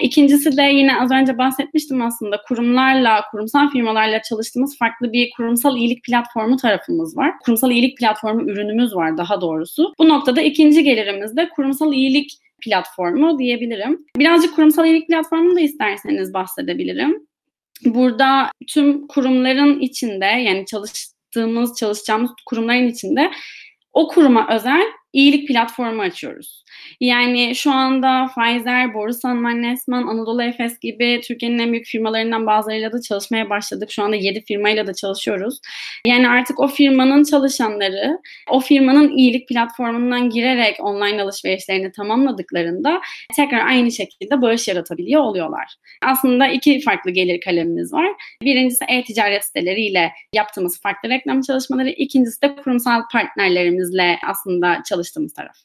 İkincisi 0.00 0.56
de 0.56 0.62
yine 0.62 1.00
az 1.00 1.10
önce 1.10 1.38
bahsetmiştim 1.44 2.02
aslında 2.02 2.42
kurumlarla, 2.48 3.22
kurumsal 3.30 3.70
firmalarla 3.70 4.22
çalıştığımız 4.22 4.78
farklı 4.78 5.12
bir 5.12 5.30
kurumsal 5.36 5.76
iyilik 5.76 6.04
platformu 6.04 6.56
tarafımız 6.56 7.16
var. 7.16 7.32
Kurumsal 7.44 7.70
iyilik 7.70 7.98
platformu 7.98 8.50
ürünümüz 8.50 8.94
var 8.94 9.16
daha 9.16 9.40
doğrusu. 9.40 9.92
Bu 9.98 10.08
noktada 10.08 10.40
ikinci 10.40 10.82
gelirimiz 10.82 11.36
de 11.36 11.48
kurumsal 11.48 11.92
iyilik 11.92 12.30
platformu 12.64 13.38
diyebilirim. 13.38 14.06
Birazcık 14.16 14.54
kurumsal 14.56 14.86
iyilik 14.86 15.08
platformunu 15.08 15.56
da 15.56 15.60
isterseniz 15.60 16.34
bahsedebilirim. 16.34 17.26
Burada 17.84 18.50
tüm 18.68 19.06
kurumların 19.06 19.80
içinde 19.80 20.24
yani 20.24 20.66
çalıştığımız, 20.66 21.76
çalışacağımız 21.78 22.30
kurumların 22.46 22.88
içinde 22.88 23.30
o 23.92 24.08
kuruma 24.08 24.54
özel 24.54 24.82
iyilik 25.14 25.48
platformu 25.48 26.02
açıyoruz. 26.02 26.64
Yani 27.00 27.54
şu 27.54 27.70
anda 27.72 28.26
Pfizer, 28.26 28.94
Borusan, 28.94 29.36
Mannesman, 29.36 30.06
Anadolu 30.06 30.42
Efes 30.42 30.78
gibi 30.78 31.20
Türkiye'nin 31.24 31.58
en 31.58 31.72
büyük 31.72 31.86
firmalarından 31.86 32.46
bazılarıyla 32.46 32.92
da 32.92 33.00
çalışmaya 33.00 33.50
başladık. 33.50 33.90
Şu 33.90 34.02
anda 34.02 34.16
7 34.16 34.44
firmayla 34.44 34.86
da 34.86 34.94
çalışıyoruz. 34.94 35.60
Yani 36.06 36.28
artık 36.28 36.60
o 36.60 36.68
firmanın 36.68 37.24
çalışanları 37.24 38.18
o 38.50 38.60
firmanın 38.60 39.16
iyilik 39.16 39.48
platformundan 39.48 40.30
girerek 40.30 40.76
online 40.80 41.22
alışverişlerini 41.22 41.92
tamamladıklarında 41.92 43.00
tekrar 43.36 43.66
aynı 43.66 43.92
şekilde 43.92 44.42
bağış 44.42 44.68
yaratabiliyor 44.68 45.22
oluyorlar. 45.22 45.74
Aslında 46.02 46.48
iki 46.48 46.80
farklı 46.80 47.10
gelir 47.10 47.40
kalemimiz 47.40 47.92
var. 47.92 48.06
Birincisi 48.42 48.84
e-ticaret 48.88 49.44
siteleriyle 49.44 50.12
yaptığımız 50.34 50.80
farklı 50.80 51.08
reklam 51.08 51.40
çalışmaları. 51.40 51.90
İkincisi 51.90 52.42
de 52.42 52.56
kurumsal 52.56 53.02
partnerlerimizle 53.12 54.18
aslında 54.26 54.82
çalıştığımız 55.04 55.32
taraf. 55.32 55.56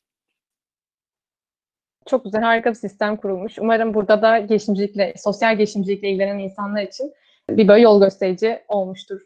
Çok 2.06 2.24
güzel, 2.24 2.42
harika 2.42 2.70
bir 2.70 2.76
sistem 2.76 3.18
kurulmuş. 3.18 3.60
Umarım 3.60 3.94
burada 3.94 4.22
da 4.22 4.40
girişimcilikle, 4.40 5.14
sosyal 5.18 5.58
girişimcilikle 5.58 6.10
ilgilenen 6.10 6.40
insanlar 6.40 6.84
için 6.84 7.14
bir 7.50 7.68
böyle 7.68 7.82
yol 7.82 8.02
gösterici 8.02 8.64
olmuştur. 8.68 9.22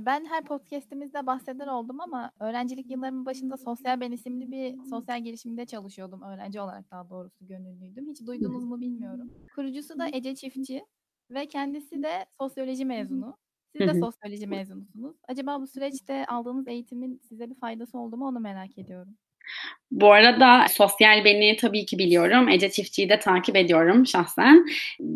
Ben 0.00 0.24
her 0.24 0.44
podcastimizde 0.44 1.26
bahseder 1.26 1.66
oldum 1.66 2.00
ama 2.00 2.32
öğrencilik 2.40 2.90
yıllarımın 2.90 3.26
başında 3.26 3.56
Sosyal 3.56 4.00
Ben 4.00 4.12
isimli 4.12 4.50
bir 4.50 4.84
sosyal 4.90 5.24
girişimde 5.24 5.66
çalışıyordum. 5.66 6.22
Öğrenci 6.22 6.60
olarak 6.60 6.90
daha 6.90 7.10
doğrusu 7.10 7.46
gönüllüydüm. 7.46 8.06
Hiç 8.06 8.26
duydunuz 8.26 8.64
mu 8.64 8.80
bilmiyorum. 8.80 9.30
Kurucusu 9.54 9.98
da 9.98 10.08
Ece 10.12 10.34
Çiftçi 10.34 10.84
ve 11.30 11.46
kendisi 11.46 12.02
de 12.02 12.26
sosyoloji 12.40 12.84
mezunu. 12.84 13.36
Siz 13.76 13.88
de 13.88 14.00
sosyoloji 14.00 14.46
mezunusunuz. 14.46 15.16
Acaba 15.28 15.60
bu 15.60 15.66
süreçte 15.66 16.26
aldığınız 16.26 16.68
eğitimin 16.68 17.20
size 17.28 17.50
bir 17.50 17.54
faydası 17.54 17.98
oldu 17.98 18.16
mu 18.16 18.26
onu 18.26 18.40
merak 18.40 18.78
ediyorum. 18.78 19.16
Bu 19.90 20.12
arada 20.12 20.66
sosyal 20.68 21.24
beni 21.24 21.56
tabii 21.56 21.86
ki 21.86 21.98
biliyorum. 21.98 22.48
Ece 22.48 22.70
Çiftçi'yi 22.70 23.08
de 23.08 23.18
takip 23.18 23.56
ediyorum 23.56 24.06
şahsen. 24.06 24.66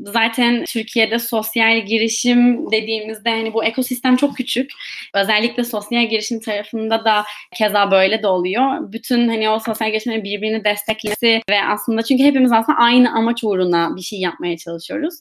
Zaten 0.04 0.64
Türkiye'de 0.64 1.18
sosyal 1.18 1.86
girişim 1.86 2.70
dediğimizde 2.72 3.30
hani 3.30 3.54
bu 3.54 3.64
ekosistem 3.64 4.16
çok 4.16 4.36
küçük. 4.36 4.70
Özellikle 5.14 5.64
sosyal 5.64 6.08
girişim 6.08 6.40
tarafında 6.40 7.04
da 7.04 7.24
keza 7.54 7.90
böyle 7.90 8.22
de 8.22 8.26
oluyor. 8.26 8.92
Bütün 8.92 9.28
hani 9.28 9.50
o 9.50 9.58
sosyal 9.58 9.90
girişimlerin 9.90 10.24
birbirini 10.24 10.64
desteklemesi 10.64 11.40
ve 11.50 11.64
aslında 11.64 12.02
çünkü 12.02 12.24
hepimiz 12.24 12.52
aslında 12.52 12.78
aynı 12.78 13.12
amaç 13.14 13.44
uğruna 13.44 13.96
bir 13.96 14.02
şey 14.02 14.20
yapmaya 14.20 14.56
çalışıyoruz. 14.56 15.14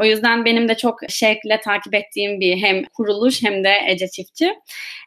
O 0.00 0.04
yüzden 0.04 0.44
benim 0.44 0.68
de 0.68 0.76
çok 0.76 1.00
şevkle 1.08 1.60
takip 1.60 1.94
ettiğim 1.94 2.40
bir 2.40 2.56
hem 2.56 2.84
kuruluş 2.84 3.42
hem 3.42 3.64
de 3.64 3.74
Ece 3.88 4.08
Çiftçi. 4.08 4.54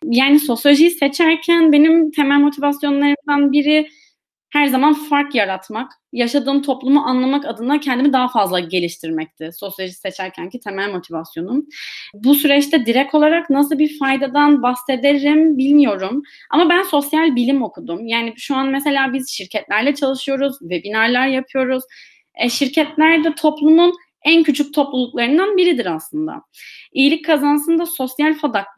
Yani 0.04 0.40
sosyolojiyi 0.40 0.92
seçerken 0.92 1.72
benim 1.72 2.12
temel 2.12 2.38
motivasyonlarımdan 3.30 3.52
biri 3.52 3.88
her 4.54 4.68
zaman 4.68 4.94
fark 4.94 5.36
yaratmak, 5.36 5.92
yaşadığım 6.12 6.62
toplumu 6.62 7.00
anlamak 7.00 7.46
adına 7.46 7.80
kendimi 7.80 8.14
daha 8.14 8.28
fazla 8.28 8.60
geliştirmekti. 8.60 9.50
Sosyoloji 9.54 9.94
seçerken 9.94 10.50
ki 10.50 10.60
temel 10.60 10.92
motivasyonum. 10.92 11.66
Bu 12.14 12.36
süreçte 12.36 12.86
direkt 12.86 13.16
olarak 13.16 13.50
nasıl 13.50 13.80
bir 13.80 14.00
faydadan 14.00 14.64
bahsederim 14.64 15.58
bilmiyorum. 15.58 16.22
Ama 16.52 16.70
ben 16.70 16.84
sosyal 16.84 17.36
bilim 17.36 17.64
okudum. 17.64 18.08
Yani 18.08 18.34
şu 18.38 18.56
an 18.56 18.68
mesela 18.68 19.14
biz 19.14 19.30
şirketlerle 19.30 19.96
çalışıyoruz, 19.96 20.60
webinarlar 20.60 21.28
yapıyoruz. 21.28 21.84
E, 22.36 22.50
şirketler 22.50 23.24
de 23.24 23.36
toplumun 23.36 23.94
en 24.26 24.44
küçük 24.44 24.74
topluluklarından 24.74 25.58
biridir 25.58 25.86
aslında. 25.86 26.42
İyilik 26.94 27.26
kazansında 27.26 27.86
sosyal 27.86 28.36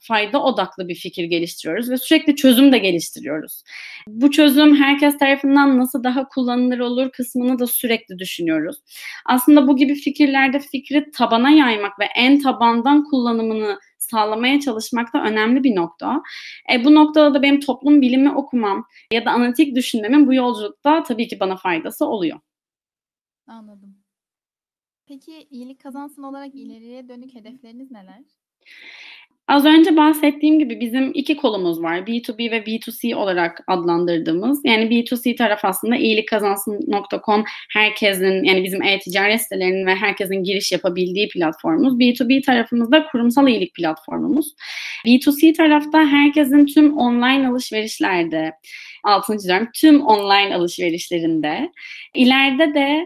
fayda 0.07 0.43
odaklı 0.43 0.87
bir 0.87 0.95
fikir 0.95 1.23
geliştiriyoruz 1.23 1.89
ve 1.89 1.97
sürekli 1.97 2.35
çözüm 2.35 2.71
de 2.71 2.77
geliştiriyoruz. 2.77 3.63
Bu 4.07 4.31
çözüm 4.31 4.75
herkes 4.75 5.17
tarafından 5.17 5.77
nasıl 5.77 6.03
daha 6.03 6.27
kullanılır 6.27 6.79
olur 6.79 7.11
kısmını 7.11 7.59
da 7.59 7.67
sürekli 7.67 8.19
düşünüyoruz. 8.19 8.77
Aslında 9.25 9.67
bu 9.67 9.77
gibi 9.77 9.95
fikirlerde 9.95 10.59
fikri 10.59 11.11
tabana 11.11 11.49
yaymak 11.49 11.99
ve 11.99 12.05
en 12.15 12.41
tabandan 12.41 13.03
kullanımını 13.03 13.79
sağlamaya 13.97 14.59
çalışmak 14.59 15.13
da 15.13 15.23
önemli 15.23 15.63
bir 15.63 15.75
nokta. 15.75 16.21
E, 16.73 16.85
bu 16.85 16.95
noktada 16.95 17.33
da 17.33 17.41
benim 17.41 17.59
toplum 17.59 18.01
bilimi 18.01 18.31
okumam 18.31 18.85
ya 19.13 19.25
da 19.25 19.31
analitik 19.31 19.75
düşünmemin 19.75 20.27
bu 20.27 20.33
yolculukta 20.33 21.03
tabii 21.03 21.27
ki 21.27 21.39
bana 21.39 21.55
faydası 21.55 22.05
oluyor. 22.05 22.39
Anladım. 23.47 24.00
Peki 25.11 25.47
iyilik 25.51 25.83
kazansın 25.83 26.23
olarak 26.23 26.55
ileriye 26.55 27.07
dönük 27.07 27.35
hedefleriniz 27.35 27.91
neler? 27.91 28.19
Az 29.47 29.65
önce 29.65 29.97
bahsettiğim 29.97 30.59
gibi 30.59 30.79
bizim 30.79 31.11
iki 31.13 31.37
kolumuz 31.37 31.83
var. 31.83 31.97
B2B 31.97 32.51
ve 32.51 32.57
B2C 32.57 33.15
olarak 33.15 33.63
adlandırdığımız. 33.67 34.61
Yani 34.63 34.83
B2C 34.83 35.35
taraf 35.35 35.65
aslında 35.65 35.95
iyilikkazansın.com 35.95 37.43
herkesin 37.73 38.43
yani 38.43 38.63
bizim 38.63 38.83
e-ticaret 38.83 39.41
sitelerinin 39.41 39.85
ve 39.85 39.95
herkesin 39.95 40.43
giriş 40.43 40.71
yapabildiği 40.71 41.29
platformumuz. 41.29 41.93
B2B 41.93 42.41
tarafımızda 42.41 43.07
kurumsal 43.07 43.47
iyilik 43.47 43.75
platformumuz. 43.75 44.53
B2C 45.05 45.53
tarafta 45.53 45.99
herkesin 45.99 46.65
tüm 46.65 46.97
online 46.97 47.47
alışverişlerde, 47.47 48.51
altını 49.03 49.37
çiziyorum, 49.37 49.67
tüm 49.75 50.01
online 50.01 50.55
alışverişlerinde, 50.55 51.71
ileride 52.15 52.73
de 52.73 53.05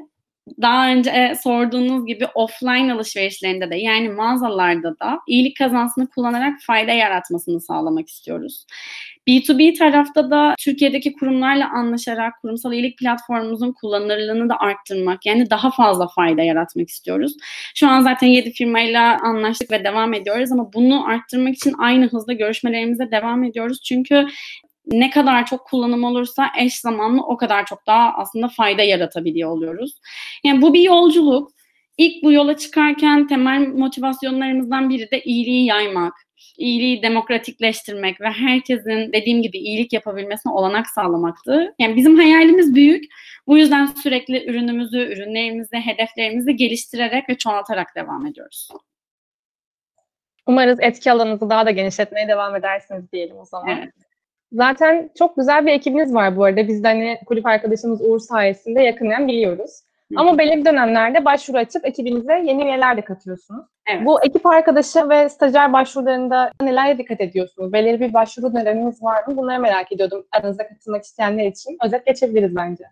daha 0.62 0.90
önce 0.90 1.10
e, 1.10 1.36
sorduğunuz 1.36 2.06
gibi 2.06 2.26
offline 2.36 2.94
alışverişlerinde 2.94 3.70
de 3.70 3.76
yani 3.76 4.10
mağazalarda 4.10 5.00
da 5.00 5.20
iyilik 5.28 5.58
kazansını 5.58 6.08
kullanarak 6.08 6.60
fayda 6.62 6.92
yaratmasını 6.92 7.62
sağlamak 7.62 8.10
istiyoruz. 8.10 8.66
B2B 9.28 9.78
tarafta 9.78 10.32
da 10.32 10.56
Türkiye'deki 10.60 11.14
kurumlarla 11.14 11.70
anlaşarak 11.70 12.34
kurumsal 12.42 12.74
iyilik 12.74 12.98
platformumuzun 12.98 13.72
kullanılırlığını 13.72 14.50
da 14.50 14.58
arttırmak 14.60 15.26
yani 15.26 15.50
daha 15.50 15.72
fazla 15.72 16.08
fayda 16.08 16.42
yaratmak 16.42 16.90
istiyoruz. 16.90 17.34
Şu 17.76 17.88
an 17.88 18.02
zaten 18.02 18.28
7 18.28 18.52
firmayla 18.52 19.20
anlaştık 19.22 19.72
ve 19.72 19.84
devam 19.84 20.14
ediyoruz 20.14 20.52
ama 20.52 20.74
bunu 20.74 21.08
arttırmak 21.08 21.54
için 21.54 21.74
aynı 21.80 22.08
hızda 22.08 22.34
görüşmelerimize 22.34 23.12
devam 23.12 23.44
ediyoruz. 23.44 23.82
Çünkü 23.84 24.28
ne 24.88 25.10
kadar 25.10 25.46
çok 25.46 25.66
kullanım 25.66 26.04
olursa 26.04 26.48
eş 26.60 26.80
zamanlı 26.80 27.22
o 27.22 27.38
kadar 27.38 27.66
çok 27.66 27.88
daha 27.88 28.14
aslında 28.18 28.48
fayda 28.48 28.82
yaratabiliyor 28.82 29.52
oluyoruz. 29.52 30.00
Yani 30.44 30.62
bu 30.62 30.74
bir 30.74 30.82
yolculuk. 30.82 31.52
İlk 31.98 32.24
bu 32.24 32.32
yola 32.32 32.58
çıkarken 32.58 33.28
temel 33.28 33.68
motivasyonlarımızdan 33.68 34.90
biri 34.90 35.12
de 35.12 35.22
iyiliği 35.22 35.66
yaymak, 35.66 36.14
iyiliği 36.58 37.04
demokratikleştirmek 37.04 38.22
ve 38.22 38.30
herkesin 38.30 39.14
dediğim 39.14 39.42
gibi 39.42 39.58
iyilik 39.58 39.94
yapabilmesine 39.94 40.54
olanak 40.54 40.88
sağlamaktı. 40.88 41.76
Yani 41.80 41.96
bizim 41.96 42.16
hayalimiz 42.16 42.76
büyük. 42.76 43.04
Bu 43.48 43.58
yüzden 43.58 43.86
sürekli 43.86 44.50
ürünümüzü, 44.50 44.98
ürünlerimizi, 44.98 45.78
hedeflerimizi 45.78 46.56
geliştirerek 46.56 47.30
ve 47.30 47.38
çoğaltarak 47.38 47.96
devam 47.96 48.26
ediyoruz. 48.28 48.70
Umarız 50.48 50.80
etki 50.82 51.12
alanınızı 51.12 51.50
daha 51.50 51.66
da 51.66 51.72
genişletmeye 51.72 52.28
devam 52.28 52.56
edersiniz 52.56 53.12
diyelim 53.12 53.38
o 53.38 53.46
zaman. 53.46 53.78
Evet. 53.78 54.05
Zaten 54.56 55.10
çok 55.20 55.36
güzel 55.36 55.66
bir 55.66 55.72
ekibiniz 55.72 56.14
var 56.14 56.38
bu 56.38 56.44
arada. 56.44 56.68
Biz 56.68 56.84
de 56.84 56.88
hani 56.88 57.18
kulüp 57.26 57.46
arkadaşımız 57.46 58.02
Uğur 58.02 58.20
sayesinde 58.20 58.82
yakından 58.82 59.28
biliyoruz. 59.28 59.72
Hı. 60.12 60.16
Ama 60.18 60.38
belirli 60.38 60.66
dönemlerde 60.66 61.26
başvuru 61.26 61.58
açıp 61.58 61.86
ekibinize 61.86 62.34
yeni 62.34 62.64
üyeler 62.64 62.98
de 62.98 63.02
katıyorsunuz. 63.02 63.66
Evet. 63.90 64.06
Bu 64.06 64.24
ekip 64.24 64.46
arkadaşı 64.46 65.10
ve 65.10 65.30
stajyer 65.30 65.74
başvurularında 65.74 66.52
nelere 66.62 66.98
dikkat 66.98 67.22
ediyorsunuz? 67.22 67.74
Belirli 67.74 68.00
bir 68.00 68.14
başvuru 68.14 68.54
döneminiz 68.54 69.04
var 69.04 69.28
mı? 69.28 69.38
Bunları 69.38 69.62
merak 69.62 69.92
ediyordum 69.92 70.26
aranızda 70.32 70.68
katılmak 70.68 71.04
isteyenler 71.04 71.48
için. 71.48 71.78
Özet 71.86 72.06
geçebiliriz 72.06 72.56
bence. 72.56 72.84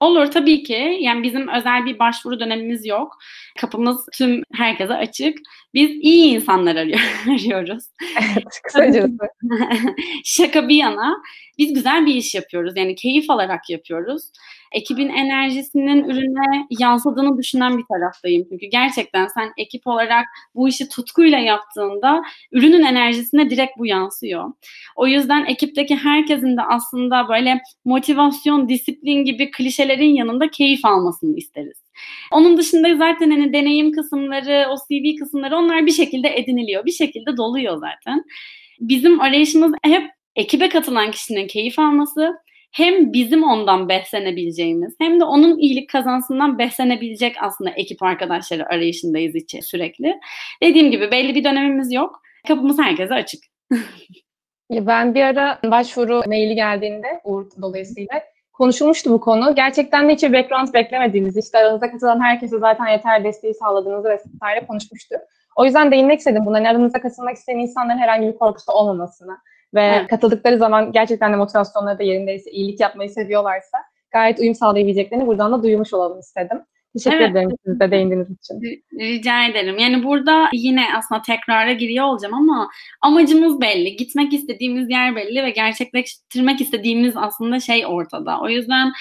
Olur 0.00 0.26
tabii 0.26 0.62
ki. 0.62 0.98
Yani 1.00 1.22
bizim 1.22 1.48
özel 1.48 1.86
bir 1.86 1.98
başvuru 1.98 2.40
dönemimiz 2.40 2.86
yok. 2.86 3.18
Kapımız 3.60 4.06
tüm 4.14 4.42
herkese 4.54 4.94
açık. 4.94 5.38
Biz 5.74 5.90
iyi 5.90 6.34
insanlar 6.36 6.76
arıyoruz. 7.26 7.84
Evet, 8.20 8.60
kısacası. 8.62 9.18
Şaka 10.24 10.68
bir 10.68 10.76
yana 10.76 11.22
biz 11.58 11.74
güzel 11.74 12.06
bir 12.06 12.14
iş 12.14 12.34
yapıyoruz. 12.34 12.72
Yani 12.76 12.94
keyif 12.94 13.30
alarak 13.30 13.70
yapıyoruz. 13.70 14.22
Ekibin 14.72 15.08
enerjisinin 15.08 16.04
ürüne 16.04 16.66
yansıdığını 16.80 17.38
düşünen 17.38 17.78
bir 17.78 17.84
taraftayım. 17.92 18.46
Çünkü 18.50 18.66
gerçekten 18.66 19.26
sen 19.26 19.52
ekip 19.56 19.86
olarak 19.86 20.24
bu 20.54 20.68
işi 20.68 20.88
tutkuyla 20.88 21.38
yaptığında 21.38 22.22
ürünün 22.52 22.82
enerjisine 22.82 23.50
direkt 23.50 23.78
bu 23.78 23.86
yansıyor. 23.86 24.52
O 24.96 25.06
yüzden 25.06 25.44
ekipteki 25.44 25.96
herkesin 25.96 26.56
de 26.56 26.62
aslında 26.62 27.28
böyle 27.28 27.60
motivasyon, 27.84 28.68
disiplin 28.68 29.24
gibi 29.24 29.50
klişelerin 29.50 30.14
yanında 30.14 30.50
keyif 30.50 30.84
almasını 30.84 31.36
isteriz. 31.36 31.82
Onun 32.32 32.56
dışında 32.56 32.96
zaten 32.96 33.30
hani 33.30 33.52
deneyim 33.52 33.92
kısımları, 33.92 34.66
o 34.70 34.74
CV 34.76 35.18
kısımları 35.18 35.56
onlar 35.56 35.86
bir 35.86 35.92
şekilde 35.92 36.38
ediniliyor. 36.38 36.84
Bir 36.84 36.92
şekilde 36.92 37.36
doluyor 37.36 37.74
zaten. 37.74 38.24
Bizim 38.80 39.20
arayışımız 39.20 39.72
hep 39.84 40.17
ekibe 40.38 40.68
katılan 40.68 41.10
kişinin 41.10 41.46
keyif 41.46 41.78
alması, 41.78 42.38
hem 42.72 43.12
bizim 43.12 43.42
ondan 43.42 43.88
beslenebileceğimiz 43.88 44.94
hem 45.00 45.20
de 45.20 45.24
onun 45.24 45.58
iyilik 45.58 45.90
kazansından 45.90 46.58
beslenebilecek 46.58 47.36
aslında 47.40 47.70
ekip 47.70 48.02
arkadaşları 48.02 48.66
arayışındayız 48.66 49.34
içi 49.34 49.62
sürekli. 49.62 50.20
Dediğim 50.62 50.90
gibi 50.90 51.10
belli 51.10 51.34
bir 51.34 51.44
dönemimiz 51.44 51.92
yok. 51.92 52.22
Kapımız 52.48 52.78
herkese 52.78 53.14
açık. 53.14 53.44
ben 54.70 55.14
bir 55.14 55.22
ara 55.22 55.58
başvuru 55.64 56.22
maili 56.26 56.54
geldiğinde 56.54 57.20
Uğur 57.24 57.46
dolayısıyla 57.62 58.22
konuşulmuştu 58.52 59.10
bu 59.10 59.20
konu. 59.20 59.54
Gerçekten 59.54 60.08
de 60.08 60.12
hiç 60.12 60.22
background 60.22 60.74
beklemediğiniz, 60.74 61.36
işte 61.36 61.58
aranızda 61.58 61.90
katılan 61.90 62.20
herkese 62.20 62.58
zaten 62.58 62.86
yeter 62.86 63.24
desteği 63.24 63.54
sağladığınızı 63.54 64.08
vesaire 64.08 64.66
konuşmuştu. 64.66 65.14
O 65.56 65.64
yüzden 65.64 65.90
değinmek 65.90 66.18
istedim 66.18 66.46
buna. 66.46 66.58
Yani 66.58 66.68
aranızda 66.68 67.00
katılmak 67.00 67.36
isteyen 67.36 67.58
insanların 67.58 67.98
herhangi 67.98 68.26
bir 68.26 68.38
korkusu 68.38 68.72
olmamasına 68.72 69.38
ve 69.74 69.82
evet. 69.82 70.08
katıldıkları 70.08 70.58
zaman 70.58 70.92
gerçekten 70.92 71.32
de 71.32 71.36
motivasyonları 71.36 71.98
da 71.98 72.02
yerindeyse, 72.02 72.50
iyilik 72.50 72.80
yapmayı 72.80 73.10
seviyorlarsa 73.10 73.78
gayet 74.10 74.38
uyum 74.38 74.54
sağlayabileceklerini 74.54 75.26
buradan 75.26 75.52
da 75.52 75.62
duymuş 75.62 75.94
olalım 75.94 76.18
istedim. 76.18 76.58
Teşekkür 76.92 77.16
evet. 77.16 77.30
ederim 77.30 77.50
siz 77.66 77.80
de 77.80 77.90
değindiğiniz 77.90 78.28
için. 78.30 78.82
Rica 79.00 79.46
ederim. 79.46 79.78
Yani 79.78 80.04
burada 80.04 80.48
yine 80.52 80.84
aslında 80.96 81.22
tekrara 81.22 81.72
giriyor 81.72 82.04
olacağım 82.04 82.34
ama 82.34 82.68
amacımız 83.00 83.60
belli. 83.60 83.96
Gitmek 83.96 84.32
istediğimiz 84.32 84.90
yer 84.90 85.16
belli 85.16 85.42
ve 85.42 85.50
gerçekleştirmek 85.50 86.60
istediğimiz 86.60 87.16
aslında 87.16 87.60
şey 87.60 87.86
ortada. 87.86 88.40
O 88.40 88.48
yüzden 88.48 88.92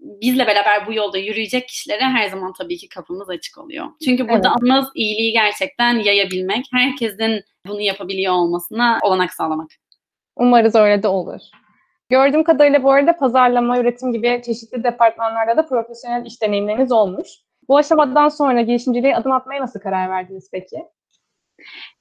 bizle 0.00 0.46
beraber 0.46 0.86
bu 0.86 0.92
yolda 0.92 1.18
yürüyecek 1.18 1.68
kişilere 1.68 2.04
her 2.04 2.28
zaman 2.28 2.52
tabii 2.58 2.76
ki 2.76 2.88
kapımız 2.88 3.30
açık 3.30 3.58
oluyor. 3.58 3.86
Çünkü 4.04 4.28
burada 4.28 4.34
evet. 4.34 4.46
amacımız 4.46 4.88
iyiliği 4.94 5.32
gerçekten 5.32 5.98
yayabilmek, 5.98 6.64
herkesin 6.72 7.42
bunu 7.66 7.80
yapabiliyor 7.80 8.32
olmasına 8.32 8.98
olanak 9.02 9.34
sağlamak. 9.34 9.70
Umarız 10.40 10.74
öyle 10.74 11.02
de 11.02 11.08
olur. 11.08 11.40
Gördüğüm 12.08 12.44
kadarıyla 12.44 12.82
bu 12.82 12.92
arada 12.92 13.16
pazarlama, 13.16 13.78
üretim 13.78 14.12
gibi 14.12 14.42
çeşitli 14.44 14.84
departmanlarda 14.84 15.56
da 15.56 15.66
profesyonel 15.66 16.26
iş 16.26 16.42
deneyimleriniz 16.42 16.92
olmuş. 16.92 17.28
Bu 17.68 17.76
aşamadan 17.76 18.28
sonra 18.28 18.60
girişimciliğe 18.60 19.16
adım 19.16 19.32
atmaya 19.32 19.62
nasıl 19.62 19.80
karar 19.80 20.10
verdiniz 20.10 20.48
peki? 20.52 20.76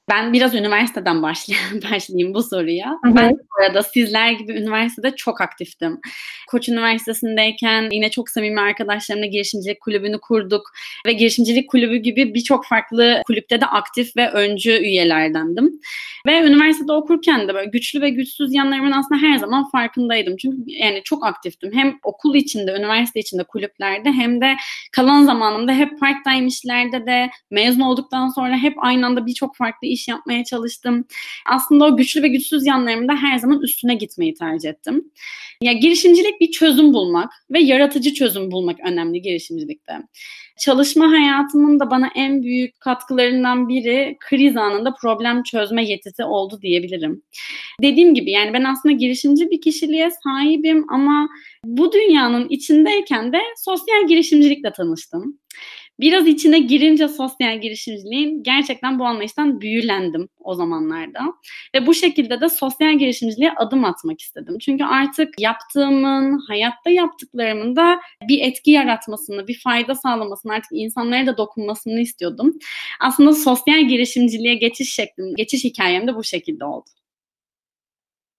Ben 0.10 0.34
biraz 0.34 0.56
üniversiteden 0.56 1.22
başlayayım, 1.24 1.82
başlayayım 1.92 2.34
bu 2.34 2.44
soruya. 2.44 3.00
Hı 3.04 3.10
hı. 3.10 3.16
Ben 3.16 3.32
bu 3.32 3.64
arada 3.64 3.84
sizler 3.84 4.32
gibi 4.32 4.54
üniversitede 4.54 5.16
çok 5.16 5.42
aktiftim. 5.42 6.00
Koç 6.48 6.70
Üniversitesi'ndeyken 6.70 7.90
yine 7.92 8.12
çok 8.12 8.30
samimi 8.30 8.62
arkadaşlarımla 8.62 9.26
girişimcilik 9.26 9.82
kulübünü 9.82 10.20
kurduk 10.20 10.72
ve 11.06 11.14
girişimcilik 11.14 11.70
kulübü 11.70 11.98
gibi 11.98 12.34
birçok 12.34 12.66
farklı 12.66 13.22
kulüpte 13.28 13.62
de 13.62 13.66
aktif 13.66 14.18
ve 14.18 14.30
öncü 14.30 14.72
üyelerdendim. 14.72 15.80
Ve 16.28 16.42
üniversitede 16.48 16.92
okurken 16.92 17.48
de 17.48 17.54
böyle 17.54 17.70
güçlü 17.70 18.02
ve 18.02 18.10
güçsüz 18.10 18.54
yanlarımın 18.54 18.92
aslında 18.92 19.22
her 19.22 19.38
zaman 19.38 19.70
farkındaydım. 19.70 20.38
Çünkü 20.38 20.58
yani 20.68 21.02
çok 21.04 21.26
aktiftim. 21.26 21.72
Hem 21.74 22.00
okul 22.04 22.36
içinde, 22.36 22.72
üniversite 22.72 23.20
içinde 23.20 23.44
kulüplerde 23.44 24.12
hem 24.12 24.42
de 24.42 24.56
kalan 24.92 25.24
zamanımda 25.24 25.74
hep 25.74 26.00
part 26.00 26.24
time 26.24 26.46
işlerde 26.48 27.06
de 27.06 27.30
mezun 27.52 27.82
olduktan 27.82 28.30
sonra 28.30 28.58
hep 28.58 28.74
aynı 28.78 29.06
anda 29.06 29.26
birçok 29.26 29.56
farklı 29.56 29.88
iş 29.88 29.99
iş 30.00 30.08
yapmaya 30.08 30.44
çalıştım. 30.44 31.06
Aslında 31.46 31.86
o 31.86 31.98
güçlü 31.98 32.24
ve 32.24 32.28
güçsüz 32.28 32.66
yanlarımda 32.66 33.16
her 33.16 33.38
zaman 33.38 33.62
üstüne 33.62 33.96
gitmeyi 33.96 34.34
tercih 34.34 34.70
ettim. 34.70 35.12
Ya 35.62 35.74
girişimcilik 35.74 36.42
bir 36.42 36.52
çözüm 36.52 36.94
bulmak 36.94 37.32
ve 37.52 37.60
yaratıcı 37.60 38.14
çözüm 38.14 38.52
bulmak 38.52 38.80
önemli 38.80 39.22
girişimcilikte. 39.22 39.94
Çalışma 40.60 41.12
hayatımın 41.12 41.80
da 41.80 41.92
bana 41.92 42.10
en 42.16 42.44
büyük 42.44 42.80
katkılarından 42.80 43.70
biri 43.70 44.18
kriz 44.20 44.58
anında 44.58 44.94
problem 45.02 45.44
çözme 45.44 45.86
yetisi 45.86 46.24
oldu 46.24 46.60
diyebilirim. 46.62 47.22
Dediğim 47.82 48.14
gibi 48.14 48.32
yani 48.32 48.54
ben 48.54 48.64
aslında 48.64 48.96
girişimci 48.96 49.52
bir 49.52 49.62
kişiliğe 49.62 50.10
sahibim 50.24 50.86
ama 50.90 51.30
bu 51.66 51.92
dünyanın 51.92 52.50
içindeyken 52.50 53.34
de 53.34 53.40
sosyal 53.58 54.08
girişimcilikle 54.08 54.72
tanıştım 54.72 55.40
biraz 56.00 56.28
içine 56.28 56.60
girince 56.60 57.08
sosyal 57.08 57.62
girişimciliğin 57.62 58.44
gerçekten 58.44 59.00
bu 59.00 59.06
anlayıştan 59.06 59.62
büyülendim 59.62 60.30
o 60.40 60.54
zamanlarda. 60.54 61.20
Ve 61.76 61.88
bu 61.88 61.94
şekilde 61.94 62.42
de 62.42 62.50
sosyal 62.50 62.98
girişimciliğe 62.98 63.52
adım 63.52 63.86
atmak 63.86 64.22
istedim. 64.22 64.58
Çünkü 64.60 64.84
artık 64.84 65.40
yaptığımın, 65.40 66.40
hayatta 66.48 66.90
yaptıklarımın 66.90 67.76
da 67.76 68.00
bir 68.30 68.42
etki 68.42 68.72
yaratmasını, 68.72 69.48
bir 69.48 69.60
fayda 69.60 69.96
sağlamasını, 69.96 70.54
artık 70.54 70.72
insanlara 70.72 71.28
da 71.28 71.38
dokunmasını 71.38 72.00
istiyordum. 72.00 72.58
Aslında 73.00 73.34
sosyal 73.34 73.88
girişimciliğe 73.88 74.56
geçiş 74.56 74.94
şeklim, 74.94 75.36
geçiş 75.36 75.64
hikayem 75.64 76.08
de 76.08 76.16
bu 76.16 76.24
şekilde 76.24 76.66
oldu. 76.66 76.90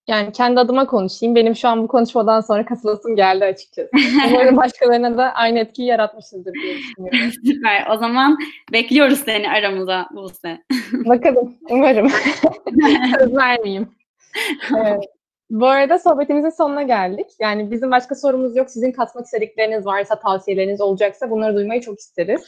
Yani 0.07 0.31
kendi 0.31 0.59
adıma 0.59 0.87
konuşayım. 0.87 1.35
Benim 1.35 1.55
şu 1.55 1.67
an 1.67 1.83
bu 1.83 1.87
konuşmadan 1.87 2.41
sonra 2.41 2.65
kasılasım 2.65 3.15
geldi 3.15 3.45
açıkçası. 3.45 3.89
Umarım 4.29 4.57
başkalarına 4.57 5.17
da 5.17 5.33
aynı 5.33 5.59
etkiyi 5.59 5.87
yaratmışızdır 5.87 6.53
diye 6.53 6.77
düşünüyorum. 6.77 7.31
Süper. 7.45 7.87
O 7.91 7.97
zaman 7.97 8.37
bekliyoruz 8.71 9.19
seni 9.19 9.49
aramıza 9.49 10.07
Buse. 10.11 10.57
Bakalım. 10.93 11.57
Umarım. 11.69 12.09
Söz 13.19 13.35
vermeyeyim. 13.35 13.89
Evet. 14.77 15.03
Bu 15.49 15.67
arada 15.67 15.99
sohbetimizin 15.99 16.49
sonuna 16.49 16.83
geldik. 16.83 17.27
Yani 17.39 17.71
bizim 17.71 17.91
başka 17.91 18.15
sorumuz 18.15 18.55
yok. 18.55 18.69
Sizin 18.69 18.91
katmak 18.91 19.25
istedikleriniz 19.25 19.85
varsa, 19.85 20.19
tavsiyeleriniz 20.19 20.81
olacaksa 20.81 21.29
bunları 21.29 21.55
duymayı 21.55 21.81
çok 21.81 21.99
isteriz. 21.99 22.41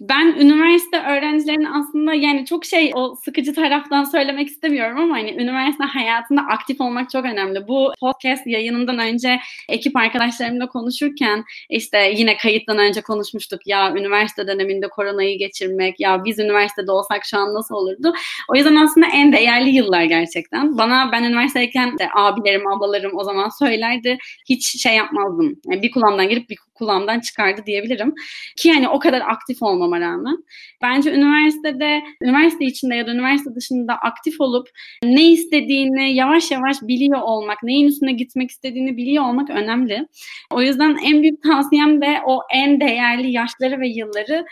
Ben 0.00 0.26
üniversite 0.26 0.98
öğrencilerinin 0.98 1.64
aslında 1.64 2.14
yani 2.14 2.46
çok 2.46 2.64
şey 2.64 2.90
o 2.94 3.14
sıkıcı 3.24 3.54
taraftan 3.54 4.04
söylemek 4.04 4.48
istemiyorum 4.48 4.98
ama 4.98 5.14
hani 5.14 5.30
üniversite 5.30 5.84
hayatında 5.84 6.40
aktif 6.40 6.80
olmak 6.80 7.10
çok 7.10 7.24
önemli. 7.24 7.68
Bu 7.68 7.92
podcast 8.00 8.46
yayınından 8.46 8.98
önce 8.98 9.40
ekip 9.68 9.96
arkadaşlarımla 9.96 10.66
konuşurken 10.68 11.44
işte 11.70 12.12
yine 12.16 12.36
kayıttan 12.36 12.78
önce 12.78 13.00
konuşmuştuk. 13.00 13.66
Ya 13.66 13.94
üniversite 13.96 14.46
döneminde 14.46 14.88
koronayı 14.88 15.38
geçirmek, 15.38 16.00
ya 16.00 16.24
biz 16.24 16.38
üniversitede 16.38 16.92
olsak 16.92 17.24
şu 17.24 17.38
an 17.38 17.54
nasıl 17.54 17.74
olurdu? 17.74 18.14
O 18.52 18.56
yüzden 18.56 18.76
aslında 18.76 19.06
en 19.14 19.32
değerli 19.32 19.70
yıllar 19.70 20.02
gerçekten. 20.04 20.78
Bana 20.78 21.12
ben 21.12 21.24
üniversitedeyken 21.24 21.98
de 21.98 22.08
abilerim, 22.14 22.66
ablalarım 22.66 23.18
o 23.18 23.24
zaman 23.24 23.48
söylerdi. 23.58 24.18
Hiç 24.48 24.82
şey 24.82 24.96
yapmazdım. 24.96 25.60
Yani 25.70 25.82
bir 25.82 25.90
kulağımdan 25.90 26.28
girip 26.28 26.50
bir 26.50 26.58
kulağımdan 26.74 27.20
çıkardı 27.20 27.62
diyebilirim. 27.66 28.14
Ki 28.56 28.68
yani 28.68 28.88
o 28.88 28.98
kadar 28.98 29.20
aktif 29.20 29.62
olmama 29.84 30.00
rağmen. 30.00 30.36
Bence 30.82 31.12
üniversitede, 31.12 32.02
üniversite 32.22 32.64
içinde 32.64 32.94
ya 32.94 33.06
da 33.06 33.10
üniversite 33.10 33.54
dışında 33.54 33.94
aktif 33.94 34.40
olup 34.40 34.68
ne 35.02 35.32
istediğini 35.32 36.14
yavaş 36.14 36.50
yavaş 36.50 36.82
biliyor 36.82 37.20
olmak, 37.20 37.62
neyin 37.62 37.88
üstüne 37.88 38.12
gitmek 38.12 38.50
istediğini 38.50 38.96
biliyor 38.96 39.24
olmak 39.24 39.50
önemli. 39.50 40.06
O 40.52 40.62
yüzden 40.62 40.96
en 41.04 41.22
büyük 41.22 41.42
tavsiyem 41.42 42.00
de 42.00 42.20
o 42.26 42.40
en 42.52 42.80
değerli 42.80 43.32
yaşları 43.32 43.80
ve 43.80 43.88
yılları 43.88 44.44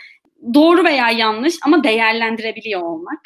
doğru 0.53 0.83
veya 0.83 1.09
yanlış 1.09 1.55
ama 1.65 1.83
değerlendirebiliyor 1.83 2.81
olmak. 2.81 3.19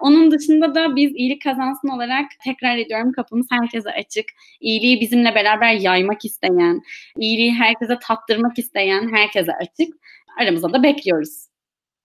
Onun 0.00 0.30
dışında 0.30 0.74
da 0.74 0.96
biz 0.96 1.12
iyilik 1.14 1.42
kazansın 1.42 1.88
olarak 1.88 2.26
tekrar 2.44 2.76
ediyorum 2.76 3.12
kapımız 3.12 3.46
herkese 3.50 3.90
açık. 3.90 4.24
İyiliği 4.60 5.00
bizimle 5.00 5.34
beraber 5.34 5.72
yaymak 5.72 6.24
isteyen, 6.24 6.80
iyiliği 7.18 7.54
herkese 7.54 7.98
tattırmak 8.02 8.58
isteyen 8.58 9.08
herkese 9.14 9.52
açık. 9.52 9.94
Aramıza 10.40 10.72
da 10.72 10.82
bekliyoruz. 10.82 11.46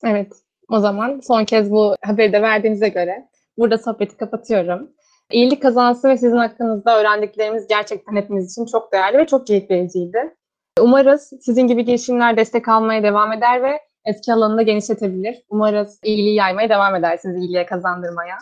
Evet. 0.03 0.33
O 0.69 0.79
zaman 0.79 1.19
son 1.19 1.45
kez 1.45 1.71
bu 1.71 1.95
haberi 2.01 2.33
de 2.33 2.41
verdiğinize 2.41 2.89
göre 2.89 3.27
burada 3.57 3.77
sohbeti 3.77 4.17
kapatıyorum. 4.17 4.91
İyilik 5.31 5.61
kazansın 5.61 6.09
ve 6.09 6.17
sizin 6.17 6.37
hakkınızda 6.37 6.99
öğrendiklerimiz 6.99 7.67
gerçekten 7.67 8.15
hepimiz 8.15 8.51
için 8.51 8.65
çok 8.65 8.93
değerli 8.93 9.17
ve 9.17 9.27
çok 9.27 9.47
keyif 9.47 9.69
vericiydi. 9.69 10.35
Umarız 10.79 11.33
sizin 11.41 11.67
gibi 11.67 11.85
girişimler 11.85 12.37
destek 12.37 12.67
almaya 12.67 13.03
devam 13.03 13.33
eder 13.33 13.63
ve 13.63 13.79
etki 14.05 14.33
alanını 14.33 14.63
genişletebilir. 14.63 15.43
Umarız 15.49 15.99
iyiliği 16.03 16.35
yaymaya 16.35 16.69
devam 16.69 16.95
edersiniz, 16.95 17.43
iyiliğe 17.43 17.65
kazandırmaya. 17.65 18.37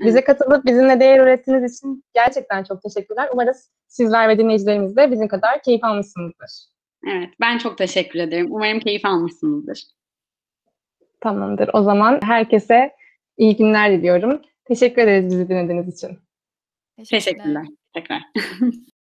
Bize 0.00 0.24
katılıp 0.24 0.64
bizimle 0.64 1.00
değer 1.00 1.20
ürettiğiniz 1.20 1.76
için 1.76 2.04
gerçekten 2.14 2.64
çok 2.64 2.82
teşekkürler. 2.82 3.28
Umarız 3.32 3.70
sizler 3.88 4.28
ve 4.28 4.38
dinleyicilerimiz 4.38 4.96
de 4.96 5.10
bizim 5.10 5.28
kadar 5.28 5.62
keyif 5.62 5.84
almışsınızdır. 5.84 6.73
Evet, 7.06 7.30
ben 7.40 7.58
çok 7.58 7.78
teşekkür 7.78 8.18
ederim. 8.18 8.46
Umarım 8.50 8.80
keyif 8.80 9.04
almışsınızdır. 9.04 9.82
Tamamdır. 11.20 11.70
O 11.72 11.82
zaman 11.82 12.20
herkese 12.22 12.96
iyi 13.36 13.56
günler 13.56 13.92
diliyorum. 13.92 14.42
Teşekkür 14.64 15.02
ederiz 15.02 15.26
bizi 15.26 15.48
dinlediğiniz 15.48 15.96
için. 15.96 16.18
Teşekkürler. 17.10 17.66
Tekrar. 17.94 18.22